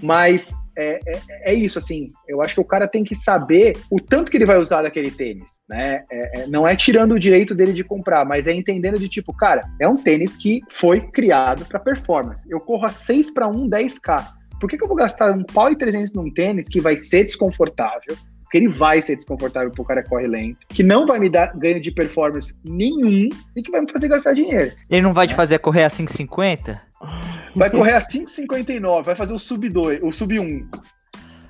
[0.00, 3.98] mas é, é, é, isso, assim, eu acho que o cara tem que saber o
[3.98, 6.04] tanto que ele vai usar daquele tênis, né?
[6.10, 9.36] É, é não é tirando o direito dele de comprar, mas é entendendo de tipo,
[9.36, 12.46] cara, é um tênis que foi criado para performance.
[12.48, 14.28] Eu corro a 6 para 1, 10K.
[14.60, 17.24] Por que, que eu vou gastar um pau e 300 num tênis que vai ser
[17.24, 18.16] desconfortável,
[18.50, 21.56] porque ele vai ser desconfortável pro cara que corre lento, que não vai me dar
[21.56, 24.72] ganho de performance nenhum e que vai me fazer gastar dinheiro.
[24.90, 26.80] Ele não vai te fazer correr a 5,50?
[27.54, 30.68] Vai correr a 5,59, vai fazer o sub 2, o sub 1.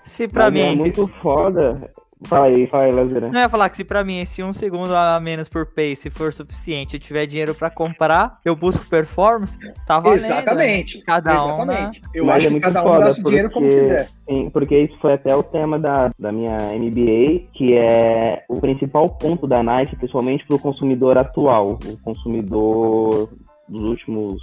[0.05, 0.61] Se pra Mas mim.
[0.61, 1.91] É muito foda.
[2.25, 3.29] Fala aí, fala aí, Lazira.
[3.31, 6.33] Não, ia falar que se pra mim esse um segundo a menos por pace for
[6.33, 10.25] suficiente eu tiver dinheiro pra comprar, eu busco performance, tá valendo.
[10.25, 10.99] Exatamente.
[10.99, 11.05] Né?
[11.07, 12.01] Cada Exatamente.
[12.01, 12.11] um.
[12.15, 14.09] Eu Mas acho é que cada um gasta dinheiro como quiser.
[14.29, 19.09] Sim, porque isso foi até o tema da, da minha MBA, que é o principal
[19.09, 23.31] ponto da Nike, principalmente pro consumidor atual, o consumidor
[23.69, 24.41] dos últimos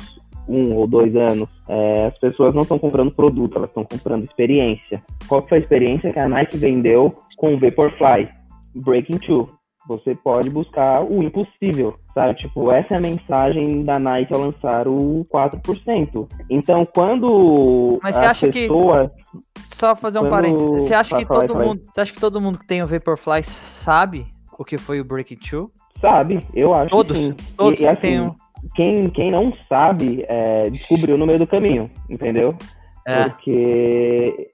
[0.47, 5.01] um ou dois anos, é, as pessoas não estão comprando produto, elas estão comprando experiência.
[5.27, 8.29] Qual foi a experiência que a Nike vendeu com o Vaporfly?
[8.75, 9.49] Breaking Two.
[9.87, 12.35] Você pode buscar o impossível, sabe?
[12.35, 16.27] Tipo, essa é a mensagem da Nike ao lançar o 4%.
[16.49, 19.09] Então, quando Mas você acha pessoa...
[19.09, 20.31] que só fazer um quando...
[20.31, 23.43] parênteses, você acha que todo mundo, você acha que todo mundo que tem o Vaporfly
[23.43, 24.25] sabe
[24.59, 25.71] o que foi o Breaking Two?
[26.01, 27.35] Sabe, eu acho todos, que sim.
[27.55, 28.35] Todos e, que assim, tem
[28.75, 32.55] quem, quem não sabe é, descobriu no meio do caminho, entendeu?
[33.05, 33.23] É.
[33.23, 34.51] Porque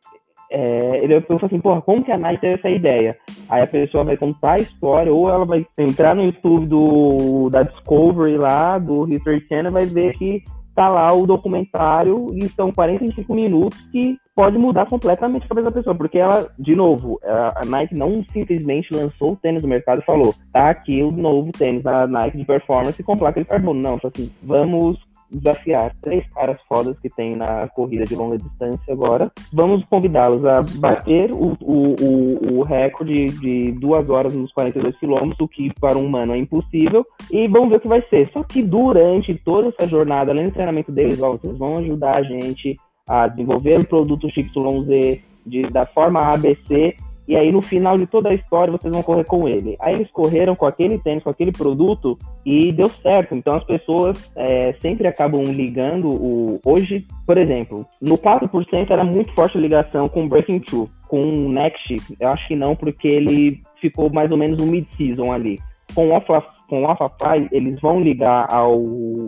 [0.52, 3.18] é, ele pensou assim, porra, como que a Nike teve essa ideia?
[3.50, 7.64] Aí a pessoa vai contar a história, ou ela vai entrar no YouTube do, da
[7.64, 10.44] Discovery lá, do History Channel, vai ver que
[10.76, 15.76] tá lá o documentário e são 45 minutos que pode mudar completamente a cabeça da
[15.76, 20.06] pessoa, porque ela, de novo, a Nike não simplesmente lançou o tênis no mercado e
[20.06, 23.80] falou, tá aqui o novo tênis da Nike de performance com placa de carbono.
[23.80, 24.98] Não, assim, vamos
[25.34, 29.32] desafiar três caras fodas que tem na corrida de longa distância agora.
[29.52, 35.40] Vamos convidá-los a bater o, o, o, o recorde de duas horas nos 42 quilômetros,
[35.40, 38.30] o que para um humano é impossível, e vamos ver o que vai ser.
[38.32, 42.24] Só que durante toda essa jornada, além do treinamento deles, ó, vocês vão ajudar a
[42.24, 42.78] gente
[43.08, 46.96] a desenvolver o produto XYZ de, da forma ABC
[47.28, 49.76] e aí no final de toda a história vocês vão correr com ele.
[49.80, 53.34] Aí eles correram com aquele tênis, com aquele produto e deu certo.
[53.36, 56.60] Então as pessoas é, sempre acabam ligando o.
[56.66, 60.90] Hoje, por exemplo, no 4% era muito forte a ligação com o Breaking Two.
[61.08, 65.32] Com o Next, eu acho que não, porque ele ficou mais ou menos um mid-season
[65.32, 65.60] ali.
[65.94, 66.22] Com o
[66.68, 67.12] com o Alpha
[67.52, 68.82] eles vão ligar ao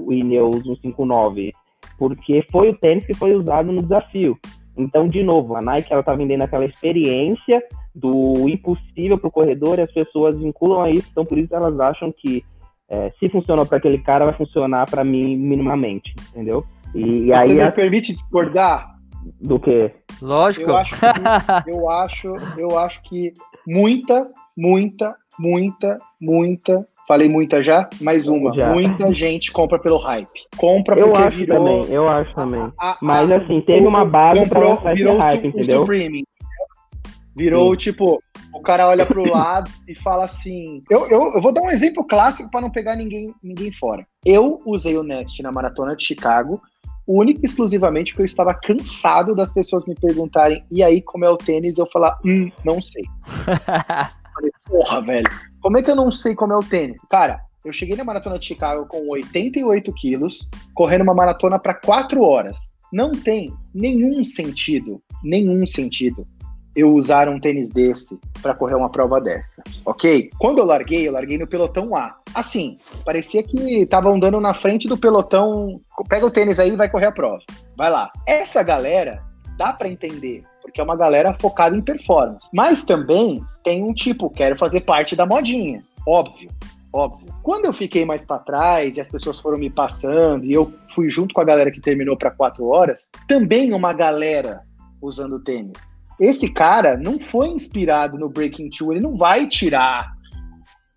[0.09, 1.51] Ineos 159,
[1.97, 4.35] porque foi o tênis que foi usado no desafio.
[4.77, 7.61] Então, de novo, a Nike ela tá vendendo aquela experiência
[7.95, 11.79] do impossível para o corredor e as pessoas vinculam a isso, então por isso elas
[11.79, 12.43] acham que
[12.89, 16.65] é, se funcionou para aquele cara, vai funcionar para mim minimamente, entendeu?
[16.93, 17.71] E, e aí Você me a...
[17.71, 18.93] permite discordar?
[19.41, 19.89] Do que?
[20.21, 20.69] Lógico.
[20.69, 21.01] Eu acho, que,
[21.71, 23.33] eu acho, eu acho que
[23.65, 27.87] muita, muita, muita, muita Falei muita já?
[28.01, 28.51] Mais uma.
[28.55, 28.71] Já.
[28.71, 30.27] Muita gente compra pelo hype.
[30.57, 31.57] Compra eu porque acho virou...
[31.57, 32.61] também, eu acho também.
[32.79, 35.83] A, a, Mas assim, teve uma base para lançar esse hype, entendeu?
[35.83, 36.23] Streaming.
[37.35, 37.77] Virou Sim.
[37.77, 38.19] tipo,
[38.53, 40.81] o cara olha pro lado e fala assim.
[40.89, 44.07] Eu, eu, eu vou dar um exemplo clássico para não pegar ninguém, ninguém fora.
[44.25, 46.61] Eu usei o Next na maratona de Chicago,
[47.05, 51.29] único e exclusivamente porque eu estava cansado das pessoas me perguntarem, e aí, como é
[51.29, 51.77] o tênis?
[51.77, 53.03] Eu falar, hum, não sei.
[54.33, 55.29] falei, porra, velho,
[55.61, 56.97] como é que eu não sei como é o tênis?
[57.09, 62.21] Cara, eu cheguei na maratona de Chicago com 88 quilos, correndo uma maratona para 4
[62.21, 62.75] horas.
[62.93, 66.25] Não tem nenhum sentido, nenhum sentido
[66.75, 70.29] eu usar um tênis desse para correr uma prova dessa, ok?
[70.37, 72.15] Quando eu larguei, eu larguei no pelotão A.
[72.33, 75.79] Assim, parecia que tava andando na frente do pelotão.
[76.09, 77.39] Pega o tênis aí e vai correr a prova.
[77.77, 78.11] Vai lá.
[78.27, 79.23] Essa galera
[79.57, 82.49] dá para entender, porque é uma galera focada em performance.
[82.53, 86.49] Mas também tem um tipo, quero fazer parte da modinha, óbvio.
[86.91, 87.27] Óbvio.
[87.43, 91.09] Quando eu fiquei mais para trás e as pessoas foram me passando e eu fui
[91.09, 94.61] junto com a galera que terminou para quatro horas, também uma galera
[95.01, 100.13] usando tênis esse cara não foi inspirado no Breaking Two, ele não vai tirar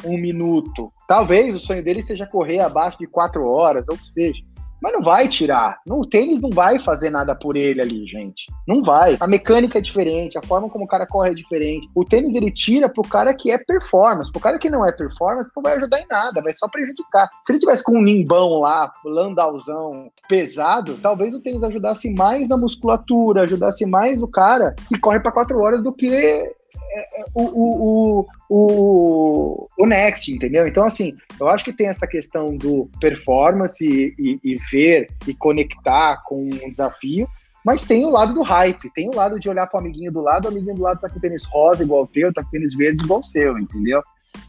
[0.05, 0.93] um minuto.
[1.09, 4.41] Talvez o sonho dele seja correr abaixo de quatro horas, ou que seja.
[4.81, 5.81] Mas não vai tirar.
[5.89, 8.47] O tênis não vai fazer nada por ele ali, gente.
[8.67, 9.17] Não vai.
[9.21, 11.89] A mecânica é diferente, a forma como o cara corre é diferente.
[11.95, 14.31] O tênis ele tira pro cara que é performance.
[14.31, 17.29] Pro cara que não é performance, não vai ajudar em nada, vai só prejudicar.
[17.43, 22.57] Se ele tivesse com um nimbão lá, landalzão pesado, talvez o tênis ajudasse mais na
[22.57, 26.53] musculatura, ajudasse mais o cara que corre para quatro horas do que
[27.35, 30.67] o, o, o, o, Next, entendeu?
[30.67, 35.35] Então, assim, eu acho que tem essa questão do performance e, e, e ver e
[35.35, 37.29] conectar com um desafio,
[37.65, 40.21] mas tem o lado do hype, tem o lado de olhar para o amiguinho do
[40.21, 42.75] lado, o amiguinho do lado tá com tênis rosa igual o teu, tá com tênis
[42.75, 44.01] verde igual o seu, entendeu?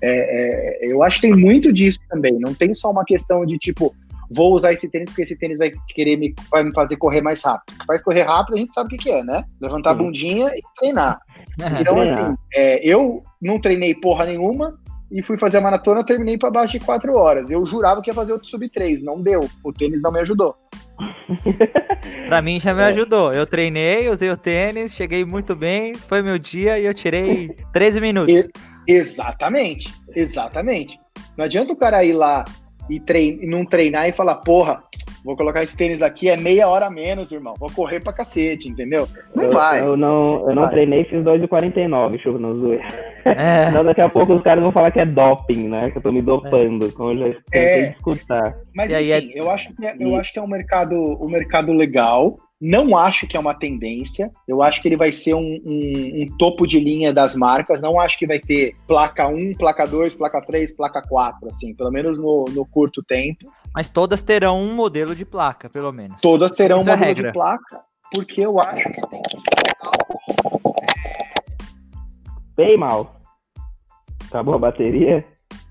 [0.02, 3.58] É, é, eu acho que tem muito disso também, não tem só uma questão de
[3.58, 3.94] tipo,
[4.32, 7.42] vou usar esse tênis porque esse tênis vai querer me, vai me fazer correr mais
[7.44, 7.76] rápido.
[7.76, 9.44] O que faz correr rápido, a gente sabe o que, que é, né?
[9.62, 11.20] Levantar a bundinha e treinar.
[11.82, 14.80] Então, assim, é, eu não treinei porra nenhuma
[15.12, 17.50] e fui fazer a maratona, terminei para baixo de 4 horas.
[17.50, 19.50] Eu jurava que ia fazer outro sub 3, não deu.
[19.64, 20.56] O tênis não me ajudou.
[22.28, 22.86] pra mim já me é.
[22.86, 23.34] ajudou.
[23.34, 28.00] Eu treinei, usei o tênis, cheguei muito bem, foi meu dia e eu tirei 13
[28.00, 28.34] minutos.
[28.34, 28.50] E,
[28.88, 30.98] exatamente, exatamente.
[31.38, 32.46] Não adianta o cara ir lá
[32.90, 34.84] e trein, não treinar e falar, porra,
[35.24, 37.54] vou colocar esse tênis aqui, é meia hora menos, irmão.
[37.60, 39.08] Vou correr pra cacete, entendeu?
[39.36, 39.82] Não eu, vai.
[39.82, 42.80] Eu não, eu não treinei, fiz 2,49, chuva no zoe.
[43.26, 43.70] É.
[43.70, 45.92] Então daqui a pouco os caras vão falar que é doping, né?
[45.92, 46.92] Que eu tô me dopando, é.
[46.92, 47.90] como eu já tentei é.
[47.92, 48.56] escutar.
[48.74, 49.40] Mas enfim, é...
[49.40, 52.38] eu, acho que é, eu acho que é um mercado, um mercado legal.
[52.62, 54.30] Não acho que é uma tendência.
[54.46, 57.82] Eu acho que ele vai ser um, um, um, topo de linha das marcas.
[57.82, 61.90] Não acho que vai ter placa 1, placa 2, placa 3, placa 4, assim, pelo
[61.90, 63.50] menos no, no curto tempo.
[63.74, 66.20] Mas todas terão um modelo de placa, pelo menos.
[66.20, 67.82] Todas terão Isso um é modelo de placa,
[68.14, 69.50] porque eu acho que tem que ser
[69.82, 70.76] algo.
[72.58, 73.16] Bem mal.
[74.28, 75.26] Acabou a bateria?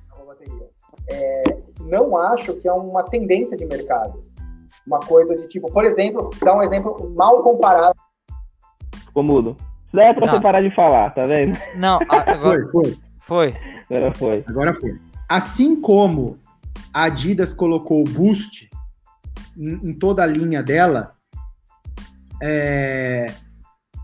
[0.08, 0.68] Acabou a bateria.
[1.10, 1.42] É,
[1.82, 4.27] não acho que é uma tendência de mercado.
[4.88, 7.94] Uma coisa de tipo, por exemplo, dar um exemplo mal comparado.
[9.04, 9.54] Ficou mudo.
[9.86, 10.34] Isso daí é pra Não.
[10.34, 11.58] você parar de falar, tá vendo?
[11.76, 12.96] Não, agora Foi, foi.
[13.20, 13.54] foi.
[13.90, 14.44] Agora foi.
[14.48, 14.98] Agora foi.
[15.28, 16.38] Assim como
[16.92, 18.68] a Adidas colocou o Boost
[19.56, 21.12] em, em toda a linha dela,
[22.42, 23.32] é,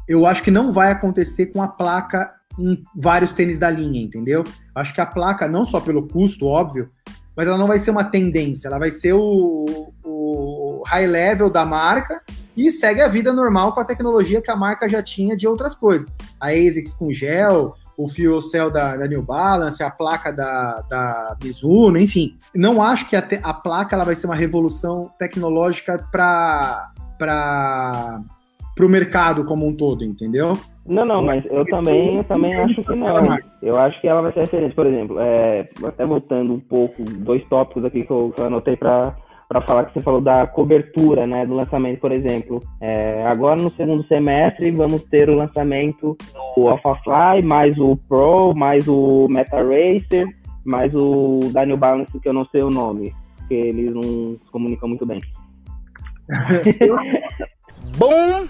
[0.09, 4.45] eu acho que não vai acontecer com a placa em vários tênis da linha, entendeu?
[4.75, 6.91] Acho que a placa, não só pelo custo, óbvio,
[7.37, 9.93] mas ela não vai ser uma tendência, ela vai ser o
[10.85, 12.23] high level da marca
[12.57, 15.75] e segue a vida normal com a tecnologia que a marca já tinha de outras
[15.75, 16.09] coisas.
[16.41, 21.37] A ASICS com gel, o Fuel Cell da, da New Balance, a placa da, da
[21.43, 22.37] Mizuno, enfim.
[22.55, 26.93] Não acho que a, te- a placa ela vai ser uma revolução tecnológica para
[28.81, 30.59] o mercado como um todo, entendeu?
[30.87, 33.39] Não, não, mas eu também, eu também acho que não.
[33.63, 34.75] Eu acho que ela vai ser referente.
[34.75, 38.77] Por exemplo, é, até voltando um pouco, dois tópicos aqui que eu, que eu anotei
[38.77, 39.17] para
[39.49, 42.63] para falar que você falou da cobertura, né, do lançamento, por exemplo.
[42.81, 46.17] É, agora no segundo semestre vamos ter o lançamento
[46.57, 50.27] do AlphaFly, mais o Pro, mais o Meta Racer,
[50.65, 54.51] mais o da New Balance que eu não sei o nome, porque eles não se
[54.51, 55.21] comunicam muito bem.
[57.99, 58.49] Boom,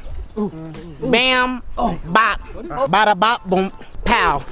[1.10, 1.62] bam,
[2.06, 3.70] bop, bada bop, boom,
[4.04, 4.42] pow.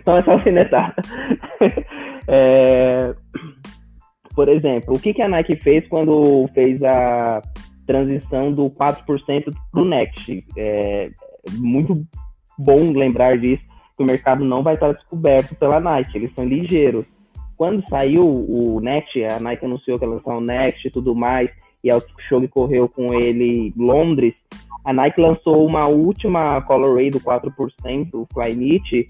[0.00, 0.94] Então essa alfinetada.
[2.28, 3.14] É,
[4.34, 7.40] Por exemplo, o que, que a Nike fez quando fez a
[7.86, 10.44] transição do 4% para o Next?
[10.56, 11.10] É
[11.52, 12.06] muito
[12.58, 13.62] bom lembrar disso,
[13.96, 17.04] que o mercado não vai estar descoberto pela Nike, eles são ligeiros.
[17.56, 21.50] Quando saiu o Next, a Nike anunciou que ia lançar o Next e tudo mais,
[21.82, 24.34] e o show correu com ele Londres,
[24.84, 29.06] a Nike lançou uma última Colorway do 4%, o Flyknit,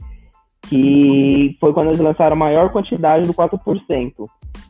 [0.69, 4.13] que foi quando eles lançaram a maior quantidade do 4%.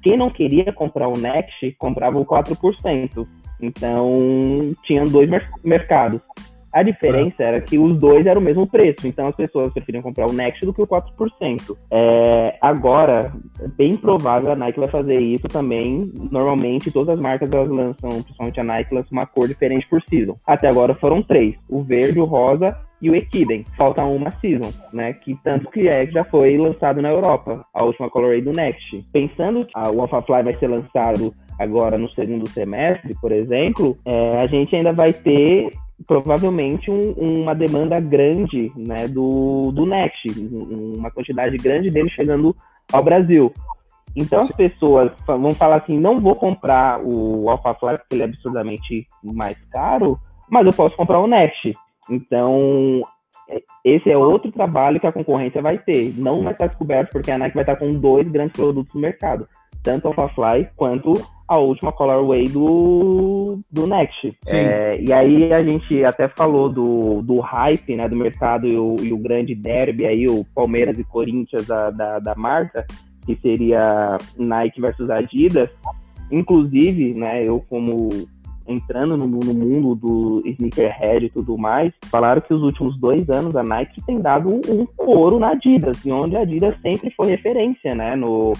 [0.03, 3.27] Quem não queria comprar o Next, comprava o 4%.
[3.61, 6.21] Então, tinham dois mer- mercados.
[6.73, 10.29] A diferença era que os dois eram o mesmo preço, então as pessoas preferiam comprar
[10.29, 11.77] o Next do que o 4%.
[11.91, 13.33] É, agora,
[13.77, 16.11] bem provável a Nike vai fazer isso também.
[16.31, 20.37] Normalmente, todas as marcas elas lançam, principalmente a Nike, uma cor diferente por season.
[20.47, 23.65] Até agora foram três: o verde, o rosa e o Equiden.
[23.77, 25.13] Falta uma season, né?
[25.15, 29.05] Que tanto que é que já foi lançado na Europa, a última Colorway do Next.
[29.13, 34.47] Pensando que o AlphaFly vai ser lançado agora no segundo semestre, por exemplo, é, a
[34.47, 35.71] gente ainda vai ter
[36.07, 42.55] provavelmente um- uma demanda grande né, do, do Next, um- uma quantidade grande dele chegando
[42.93, 43.53] ao Brasil.
[44.17, 49.07] Então as pessoas vão falar assim, não vou comprar o AlphaFly porque ele é absurdamente
[49.23, 50.19] mais caro,
[50.51, 51.75] mas eu posso comprar o Next.
[52.11, 53.03] Então,
[53.49, 56.13] é- esse é outro trabalho que a concorrência vai ter.
[56.19, 59.47] Não vai estar descoberto porque a Nike vai estar com dois grandes produtos no mercado,
[59.83, 61.13] tanto o AlphaFly quanto
[61.51, 64.39] a última Colorway do, do Next.
[64.47, 68.95] É, e aí a gente até falou do, do hype né, do mercado e o,
[69.03, 72.87] e o grande derby aí, o Palmeiras e Corinthians da, da, da marca,
[73.27, 75.69] que seria Nike versus Adidas.
[76.31, 78.11] Inclusive, né, eu como
[78.69, 83.57] entrando no, no mundo do sneakerhead e tudo mais, falaram que os últimos dois anos
[83.57, 87.27] a Nike tem dado um, um ouro na Adidas, e onde a Adidas sempre foi
[87.31, 88.53] referência, né, no,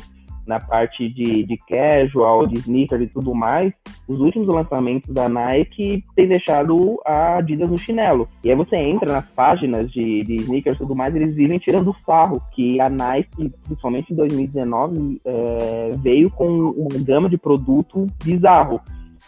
[0.51, 3.73] na parte de, de casual, de sneaker e tudo mais,
[4.09, 8.27] os últimos lançamentos da Nike têm deixado a Adidas no chinelo.
[8.43, 11.95] E aí você entra nas páginas de, de sneakers e tudo mais, eles vivem tirando
[12.05, 18.81] sarro, que a Nike, principalmente em 2019, é, veio com uma gama de produto bizarro.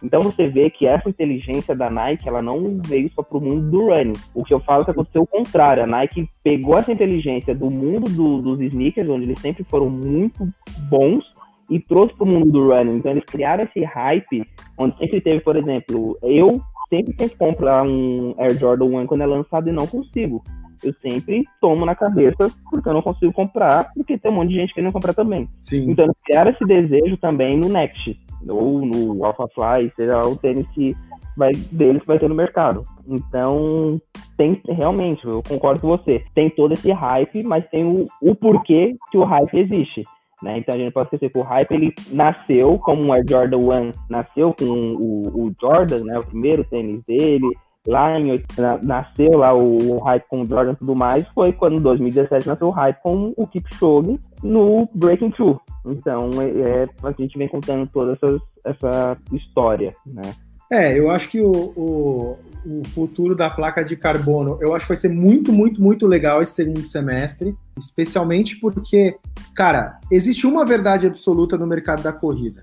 [0.03, 3.70] Então você vê que essa inteligência da Nike, ela não veio só para o mundo
[3.70, 4.14] do running.
[4.34, 5.84] O que eu falo é que aconteceu o contrário.
[5.84, 10.48] A Nike pegou essa inteligência do mundo do- dos sneakers, onde eles sempre foram muito
[10.90, 11.24] bons,
[11.70, 12.96] e trouxe para o mundo do running.
[12.96, 14.42] Então eles criaram esse hype,
[14.76, 19.26] onde sempre teve, por exemplo, eu sempre tento comprar um Air Jordan 1 quando é
[19.26, 20.42] lançado e não consigo.
[20.84, 24.57] Eu sempre tomo na cabeça porque eu não consigo comprar, porque tem um monte de
[24.57, 25.48] gente querendo comprar também.
[25.61, 25.90] Sim.
[25.90, 30.95] Então eles criaram esse desejo também no Next, ou no AlphaFly, seja o tênis que
[31.36, 32.82] vai, deles vai ter no mercado.
[33.07, 34.01] Então,
[34.36, 38.97] tem realmente, eu concordo com você, tem todo esse hype, mas tem o, o porquê
[39.11, 40.05] que o hype existe.
[40.43, 40.59] Né?
[40.59, 43.93] Então a gente pode esquecer que o hype ele nasceu como um Air Jordan 1,
[44.11, 46.18] nasceu com o, o Jordan, né?
[46.18, 47.49] o primeiro tênis dele,
[47.87, 51.53] lá em na- nasceu lá o, o hype com o Jordan e tudo mais, foi
[51.53, 55.61] quando em 2017 nasceu o hype com o Kipchoge no Breaking Through.
[55.87, 60.35] Então é, é, a gente vem contando toda essa, essa história, né?
[60.70, 64.93] É, eu acho que o, o, o, futuro da placa de carbono, eu acho que
[64.93, 69.18] vai ser muito, muito, muito legal esse segundo semestre, especialmente porque,
[69.55, 72.62] cara, existe uma verdade absoluta no mercado da corrida.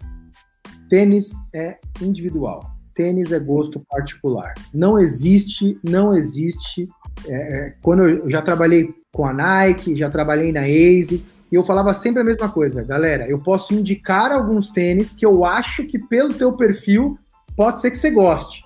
[0.89, 2.78] Tênis é individual.
[2.99, 4.53] Tênis é gosto particular.
[4.73, 6.85] Não existe, não existe.
[7.25, 7.31] É,
[7.67, 11.93] é quando eu já trabalhei com a Nike, já trabalhei na ASICS, e eu falava
[11.93, 16.33] sempre a mesma coisa, galera, eu posso indicar alguns tênis que eu acho que pelo
[16.33, 17.17] teu perfil
[17.55, 18.65] pode ser que você goste,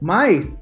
[0.00, 0.58] mas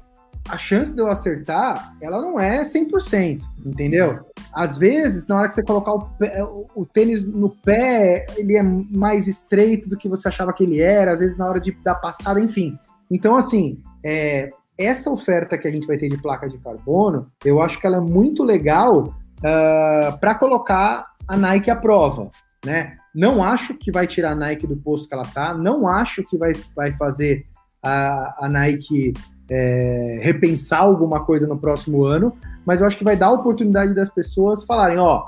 [0.49, 4.19] a chance de eu acertar, ela não é 100%, entendeu?
[4.53, 6.43] Às vezes, na hora que você colocar o, pé,
[6.75, 11.13] o, tênis no pé, ele é mais estreito do que você achava que ele era,
[11.13, 12.77] às vezes na hora de dar passada, enfim.
[13.13, 17.61] Então, assim, é, essa oferta que a gente vai ter de placa de carbono, eu
[17.61, 22.31] acho que ela é muito legal uh, ah, para colocar a Nike à prova,
[22.65, 22.97] né?
[23.13, 26.35] Não acho que vai tirar a Nike do posto que ela tá, não acho que
[26.35, 27.45] vai, vai fazer
[27.83, 29.13] a, a Nike
[29.47, 32.35] é, repensar alguma coisa no próximo ano,
[32.65, 35.23] mas eu acho que vai dar a oportunidade das pessoas falarem, ó,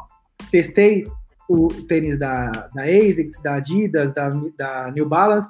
[0.49, 1.05] testei
[1.47, 5.47] o tênis da, da ASICS, da Adidas, da, da New Balance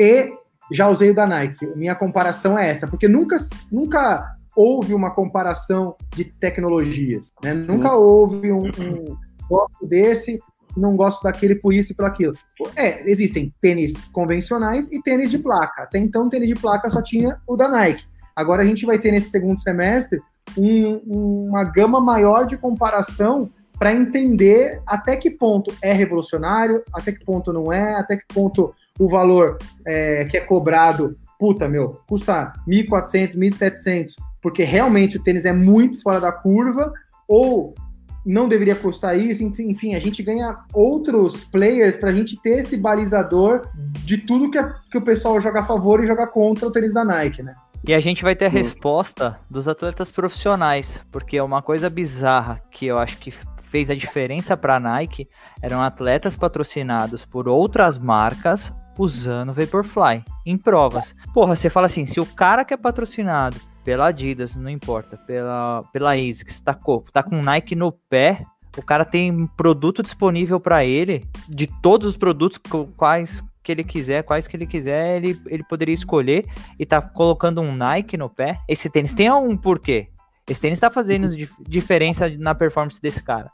[0.00, 0.32] e
[0.72, 1.66] já usei o da Nike.
[1.76, 3.36] Minha comparação é essa, porque nunca,
[3.70, 7.52] nunca houve uma comparação de tecnologias, né?
[7.52, 8.00] Nunca hum.
[8.00, 9.16] houve um, um
[9.48, 10.40] gosto desse,
[10.76, 12.34] não gosto daquele por isso e por aquilo.
[12.76, 15.82] É, existem tênis convencionais e tênis de placa.
[15.82, 18.04] Até então, tênis de placa só tinha o da Nike.
[18.34, 20.20] Agora a gente vai ter nesse segundo semestre
[20.58, 27.24] um, uma gama maior de comparação para entender até que ponto é revolucionário, até que
[27.24, 32.52] ponto não é, até que ponto o valor é, que é cobrado, puta, meu, custa
[32.68, 36.92] 1.400, 1.700, porque realmente o tênis é muito fora da curva,
[37.26, 37.74] ou
[38.24, 42.76] não deveria custar isso, enfim, a gente ganha outros players para a gente ter esse
[42.76, 43.68] balizador
[44.04, 46.94] de tudo que, é, que o pessoal joga a favor e joga contra o tênis
[46.94, 47.54] da Nike, né?
[47.86, 52.62] E a gente vai ter a resposta dos atletas profissionais, porque é uma coisa bizarra
[52.70, 53.30] que eu acho que
[53.74, 55.28] fez a diferença para a Nike
[55.60, 61.14] eram atletas patrocinados por outras marcas usando Vaporfly em provas.
[61.32, 65.82] Porra, você fala assim, se o cara que é patrocinado pela Adidas, não importa, pela,
[65.92, 66.78] pela ASICS, tá,
[67.12, 68.42] tá com Nike no pé,
[68.76, 72.58] o cara tem produto disponível para ele, de todos os produtos
[72.96, 76.44] quais que ele quiser, quais que ele quiser, ele, ele poderia escolher
[76.78, 78.60] e tá colocando um Nike no pé.
[78.68, 80.08] Esse tênis tem um porquê.
[80.46, 81.28] Esse tênis tá fazendo
[81.60, 83.50] diferença na performance desse cara.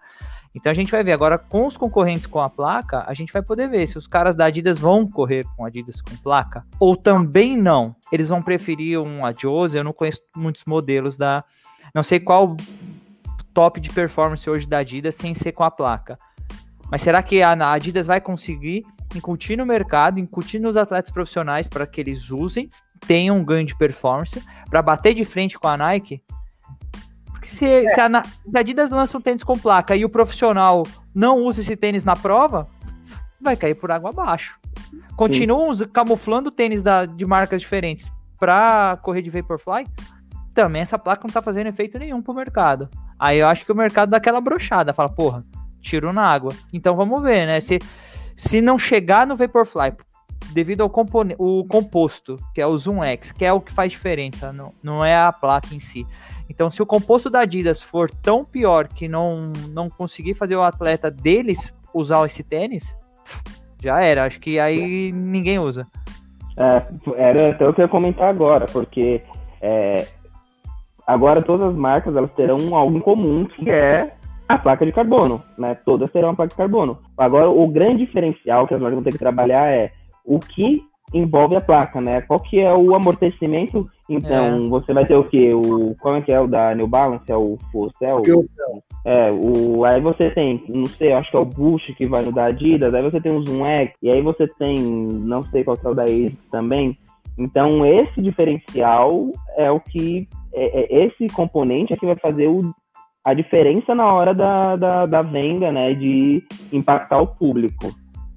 [0.54, 3.40] Então a gente vai ver agora com os concorrentes com a placa, a gente vai
[3.40, 7.56] poder ver se os caras da Adidas vão correr com Adidas com placa ou também
[7.56, 7.94] não.
[8.10, 11.44] Eles vão preferir um Adios, eu não conheço muitos modelos da,
[11.94, 12.56] não sei qual
[13.54, 16.18] top de performance hoje da Adidas sem ser com a placa.
[16.90, 18.84] Mas será que a Adidas vai conseguir
[19.14, 22.68] incutir no mercado, incutir nos atletas profissionais para que eles usem,
[23.06, 26.22] tenham um ganho de performance, para bater de frente com a Nike?
[27.50, 27.88] Porque se, é.
[27.88, 30.84] se, a, se a Adidas lança um tênis com placa e o profissional
[31.14, 32.66] não usa esse tênis na prova,
[33.40, 34.58] vai cair por água abaixo.
[35.16, 35.86] Continuam Sim.
[35.86, 39.86] camuflando tênis da, de marcas diferentes para correr de Vaporfly,
[40.54, 42.88] também essa placa não tá fazendo efeito nenhum pro mercado.
[43.18, 45.44] Aí eu acho que o mercado dá aquela brochada, fala, porra,
[45.80, 46.54] tiro na água.
[46.72, 47.60] Então vamos ver, né?
[47.60, 47.78] Se,
[48.34, 49.92] se não chegar no Vaporfly,
[50.52, 50.90] devido ao
[51.38, 55.04] o composto, que é o Zoom X, que é o que faz diferença, não, não
[55.04, 56.06] é a placa em si.
[56.50, 60.62] Então, se o composto da Adidas for tão pior que não, não conseguir fazer o
[60.62, 62.96] atleta deles usar esse tênis,
[63.80, 64.24] já era.
[64.24, 65.86] Acho que aí ninguém usa.
[66.56, 66.84] É,
[67.16, 69.22] era até o que eu ia comentar agora, porque
[69.62, 70.08] é,
[71.06, 74.12] agora todas as marcas elas terão algo em comum, que é
[74.48, 75.76] a placa de carbono, né?
[75.84, 76.98] Todas terão a placa de carbono.
[77.16, 79.92] Agora, o grande diferencial que as marcas vão ter que trabalhar é
[80.24, 80.82] o que
[81.12, 82.20] envolve a placa, né?
[82.22, 83.88] Qual que é o amortecimento?
[84.08, 84.68] Então, é.
[84.68, 85.52] você vai ter o quê?
[85.52, 87.30] O, qual é que é o da New Balance?
[87.30, 88.22] É o Full Cell?
[89.04, 92.32] É, o, aí você tem, não sei, acho que é o Bush que vai no
[92.32, 95.76] da Adidas, aí você tem o Zoom X, e aí você tem, não sei qual
[95.76, 96.98] que é o da ASICS também.
[97.38, 102.58] Então, esse diferencial é o que, é, é, esse componente é que vai fazer o,
[103.24, 106.42] a diferença na hora da, da, da venda, né, de
[106.72, 107.90] impactar o público.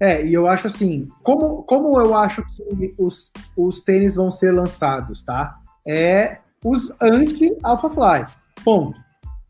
[0.03, 4.51] É, e eu acho assim, como, como eu acho que os, os tênis vão ser
[4.51, 5.55] lançados, tá?
[5.87, 8.25] É os anti-Alphafly.
[8.65, 8.99] Ponto.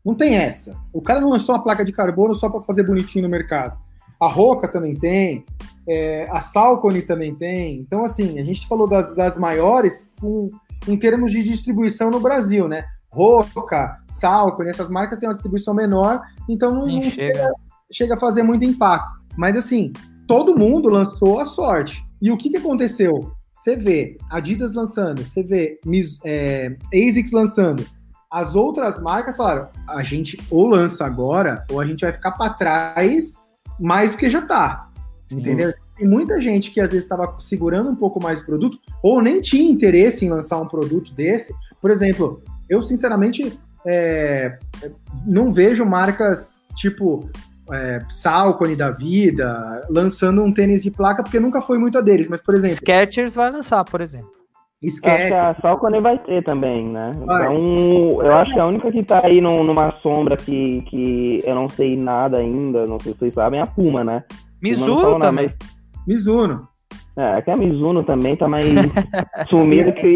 [0.04, 0.76] Não tem essa.
[0.92, 3.76] O cara não lançou a placa de carbono só para fazer bonitinho no mercado.
[4.20, 5.44] A Roca também tem,
[5.88, 7.80] é, a Salcone também tem.
[7.80, 10.50] Então, assim, a gente falou das, das maiores com,
[10.86, 12.84] em termos de distribuição no Brasil, né?
[13.10, 17.52] Roca, Salcone, essas marcas têm uma distribuição menor, então não, não chega.
[17.90, 19.20] chega a fazer muito impacto.
[19.36, 19.92] Mas, assim,
[20.26, 22.04] todo mundo lançou a sorte.
[22.20, 23.32] E o que, que aconteceu?
[23.54, 25.78] você vê Adidas lançando, você vê
[26.24, 27.86] é, ASICS lançando.
[28.30, 32.52] As outras marcas falaram: a gente ou lança agora, ou a gente vai ficar para
[32.52, 34.90] trás mais do que já tá.
[35.32, 35.72] Entendeu?
[35.96, 39.40] Tem muita gente que às vezes estava segurando um pouco mais o produto, ou nem
[39.40, 41.54] tinha interesse em lançar um produto desse.
[41.80, 43.56] Por exemplo, eu sinceramente
[43.86, 44.58] é,
[45.24, 47.30] não vejo marcas tipo
[47.72, 52.28] é, Salcone da vida lançando um tênis de placa, porque nunca foi muito a deles.
[52.28, 54.30] Mas, por exemplo, Skechers vai lançar, por exemplo.
[54.86, 57.12] Acho que a Salcone vai ter também, né?
[57.14, 61.54] Então, eu acho que a única que tá aí num- numa sombra que, que eu
[61.54, 64.24] não sei nada ainda, não sei se vocês sabem, é a Puma, né?
[64.62, 65.46] Mizuno falou nada, também.
[65.58, 66.68] mas- Mizuno.
[67.16, 68.66] É, que a Mizuno também tá mais
[69.48, 70.14] sumida que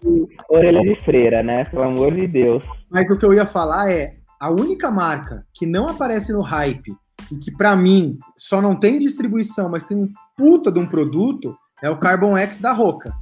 [0.50, 1.64] orelha de freira, né?
[1.64, 2.62] Pelo amor de Deus.
[2.90, 6.92] Mas o que eu ia falar é a única marca que não aparece no hype
[7.30, 11.54] e que pra mim só não tem distribuição, mas tem um puta de um produto
[11.82, 13.12] é o Carbon X da Roca.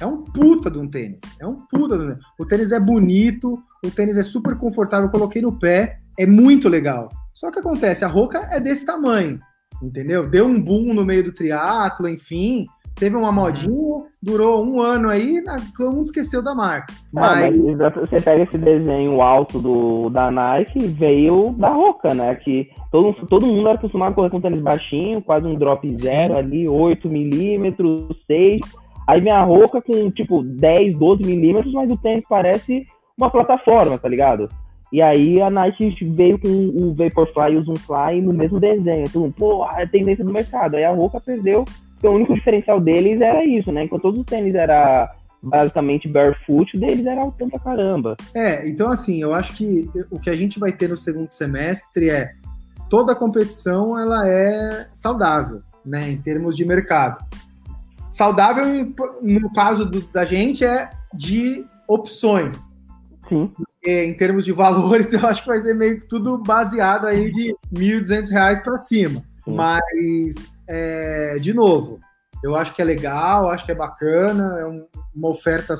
[0.00, 1.18] É um puta de um tênis.
[1.38, 2.24] É um puta de um tênis.
[2.38, 6.68] O tênis é bonito, o tênis é super confortável, eu coloquei no pé, é muito
[6.68, 7.08] legal.
[7.34, 9.38] Só que acontece, a Roca é desse tamanho,
[9.82, 10.28] entendeu?
[10.28, 12.66] Deu um boom no meio do triatlo, enfim,
[13.00, 15.42] teve uma modinha, durou um ano aí,
[15.74, 16.92] todo mundo esqueceu da marca.
[17.10, 17.50] Mas...
[17.56, 22.34] Mas você pega esse desenho alto do, da Nike, veio da Roca, né?
[22.34, 26.36] Que todo, todo mundo era acostumado a correr com tênis baixinho, quase um drop zero
[26.36, 28.60] ali, 8 milímetros, 6.
[29.08, 32.86] Aí vem a Roca com tipo 10, 12 milímetros, mas o tênis parece
[33.16, 34.46] uma plataforma, tá ligado?
[34.92, 39.06] E aí a Nike veio com o Vaporfly e o Zoomfly no mesmo desenho.
[39.14, 40.76] Mundo, pô, é tendência do mercado.
[40.76, 41.64] Aí a Roca perdeu,
[42.00, 43.84] porque o único diferencial deles era isso, né?
[43.84, 48.16] Enquanto todos os tênis era basicamente barefoot, deles era alto pra caramba.
[48.34, 52.08] É, então assim, eu acho que o que a gente vai ter no segundo semestre
[52.08, 52.32] é
[52.88, 57.22] toda a competição ela é saudável, né, em termos de mercado.
[58.10, 58.64] Saudável
[59.22, 62.74] no caso do- da gente é de opções.
[63.28, 63.52] Sim.
[63.54, 67.30] Porque, em termos de valores, eu acho que vai ser meio que tudo baseado aí
[67.30, 69.22] de 1.200 reais para cima.
[69.46, 71.98] Mas, é, de novo,
[72.42, 75.74] eu acho que é legal, acho que é bacana, é um- uma oferta,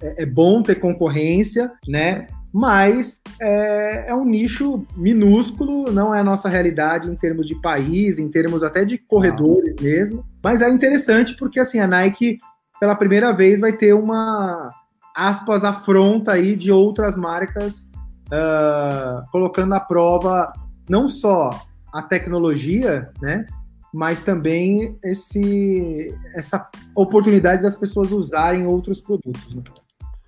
[0.00, 2.28] é, é bom ter concorrência, né?
[2.52, 8.18] Mas é, é um nicho minúsculo, não é a nossa realidade em termos de país,
[8.18, 10.24] em termos até de corredores mesmo.
[10.42, 12.38] Mas é interessante porque assim a Nike,
[12.80, 14.70] pela primeira vez, vai ter uma
[15.14, 17.86] aspas afronta aí de outras marcas
[18.30, 20.52] ah, colocando à prova
[20.88, 21.50] não só
[21.92, 23.46] a tecnologia, né?
[23.92, 29.54] Mas também esse, essa oportunidade das pessoas usarem outros produtos.
[29.54, 29.62] Né?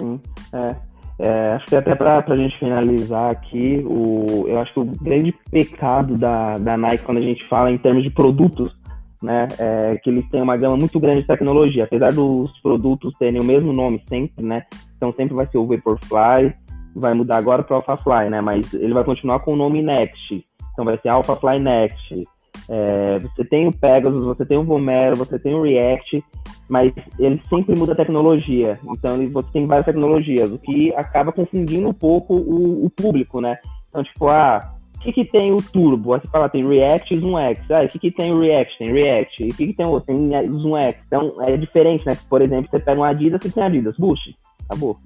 [0.00, 0.20] Sim,
[0.52, 0.76] é.
[1.20, 5.34] É, acho que até para a gente finalizar aqui, o, eu acho que o grande
[5.50, 8.78] pecado da, da Nike quando a gente fala em termos de produtos,
[9.20, 11.84] né, é que eles têm uma gama muito grande de tecnologia.
[11.84, 14.62] Apesar dos produtos terem o mesmo nome sempre, né,
[14.96, 16.52] então sempre vai ser o Vaporfly,
[16.94, 20.44] vai mudar agora para AlphaFly, né, mas ele vai continuar com o nome Next.
[20.72, 22.22] Então vai ser AlphaFly Next.
[22.68, 26.22] É, você tem o Pegasus, você tem o Vomero, você tem o React,
[26.68, 28.78] mas ele sempre muda a tecnologia.
[28.90, 33.40] Então ele, você tem várias tecnologias, o que acaba confundindo um pouco o, o público,
[33.40, 33.58] né?
[33.88, 36.12] Então, tipo, ah, o que, que tem o Turbo?
[36.12, 37.70] Aí você fala, tem React e X.
[37.70, 38.78] Ah, o que, que tem o React?
[38.78, 39.44] Tem React.
[39.44, 40.06] E o que, que tem o outro?
[40.12, 40.96] Tem eh, Zoom X.
[41.06, 42.18] Então é diferente, né?
[42.28, 43.96] Por exemplo, você pega um Adidas, você tem Adidas.
[43.96, 44.34] Bush,
[44.68, 44.98] acabou.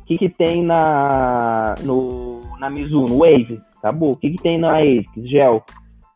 [0.00, 3.18] O que, que tem na, no, na Mizuno?
[3.18, 4.12] Wave, acabou.
[4.12, 5.28] O que, que tem na ASICS?
[5.28, 5.64] Gel,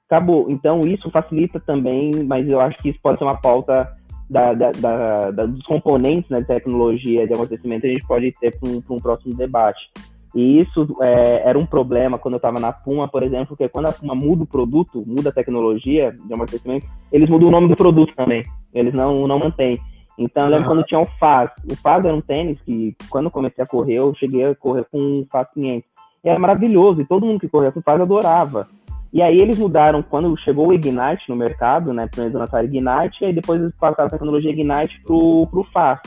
[0.09, 0.47] acabou.
[0.51, 3.93] Então isso facilita também, mas eu acho que isso pode ser uma pauta
[4.29, 4.73] da, da,
[5.31, 9.01] da- dos componentes né, de tecnologia de amortecimento, a gente pode ter para um, um
[9.01, 9.89] próximo debate.
[10.35, 13.87] E isso é, era um problema quando eu estava na Puma, por exemplo, porque quando
[13.87, 17.77] a Puma muda o produto, muda a tecnologia de amortecimento, eles mudam o nome do
[17.77, 18.43] produto também.
[18.75, 19.79] Eles não, não mantêm.
[20.19, 21.51] Então eu lembro quando tinha o Faz.
[21.71, 24.85] O Faz era um tênis que, quando eu comecei a correr, eu cheguei a correr
[24.91, 25.89] com o Faz 500.
[26.25, 28.69] E era maravilhoso, e todo mundo que corria com o Faz adorava.
[29.13, 32.07] E aí eles mudaram quando chegou o Ignite no mercado, né?
[32.07, 36.01] Primeiro eles lançaram Ignite, e aí depois eles passaram a tecnologia Ignite pro, pro Faz.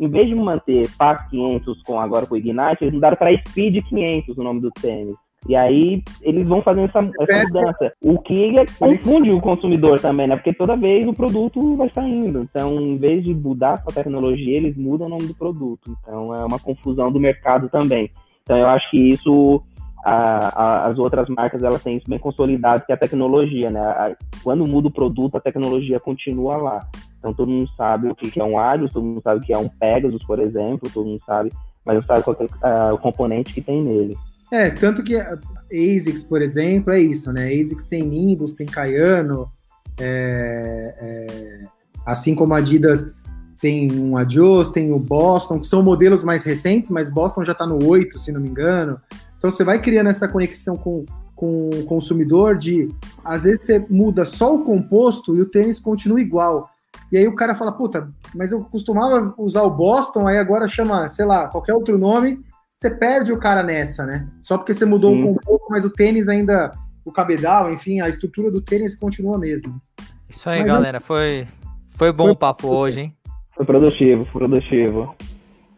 [0.00, 3.84] Em vez de manter Faz 500 com agora com o Ignite, eles mudaram para Speed
[3.88, 5.16] 500 o nome do tênis.
[5.48, 7.92] E aí eles vão fazendo essa, essa mudança.
[8.02, 10.36] O que é- confunde o consumidor também, né?
[10.36, 12.42] Porque toda vez o produto vai saindo.
[12.42, 15.96] Então, em vez de mudar a tecnologia, eles mudam o nome do produto.
[16.00, 18.10] Então é uma confusão do mercado também.
[18.42, 19.62] Então eu acho que isso
[20.06, 23.80] a- a- as outras marcas elas têm isso bem consolidado, que é a tecnologia, né?
[23.80, 26.86] A- quando muda o produto, a tecnologia continua lá.
[27.18, 29.58] Então todo mundo sabe o que é um Arius, todo mundo sabe o que é
[29.58, 31.50] um Pegasus, por exemplo, todo mundo sabe,
[31.84, 34.16] mas não sabe qual é ah, o componente que tem nele.
[34.52, 37.48] É, tanto que ASICS, por exemplo, é isso, né?
[37.48, 39.50] ASICS tem Nimbus, tem Cayano,
[39.98, 41.64] é, é,
[42.06, 43.12] assim como a Adidas
[43.60, 47.66] tem um Adios, tem o Boston, que são modelos mais recentes, mas Boston já está
[47.66, 49.00] no 8, se não me engano.
[49.38, 52.88] Então você vai criando essa conexão com, com o consumidor de
[53.24, 56.70] às vezes você muda só o composto e o tênis continua igual.
[57.10, 61.08] E aí o cara fala, puta, mas eu costumava usar o Boston, aí agora chama,
[61.08, 64.28] sei lá, qualquer outro nome, você perde o cara nessa, né?
[64.40, 65.20] Só porque você mudou Sim.
[65.20, 66.72] o composto, mas o tênis ainda,
[67.04, 69.80] o cabedal, enfim, a estrutura do tênis continua a mesma.
[70.28, 71.00] Isso aí, Mas galera.
[71.00, 71.46] Foi,
[71.90, 73.16] foi bom o papo hoje, hein?
[73.54, 75.14] Foi produtivo, produtivo.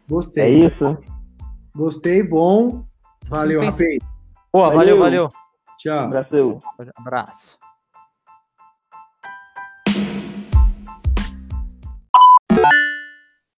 [0.09, 0.43] Gostei.
[0.43, 0.97] É isso?
[1.75, 2.83] Gostei, bom.
[3.29, 3.77] Valeu, rapaz.
[4.51, 5.27] Boa, valeu, valeu.
[5.77, 6.05] Tchau.
[6.05, 6.57] Abraço.
[6.95, 7.58] Abraço.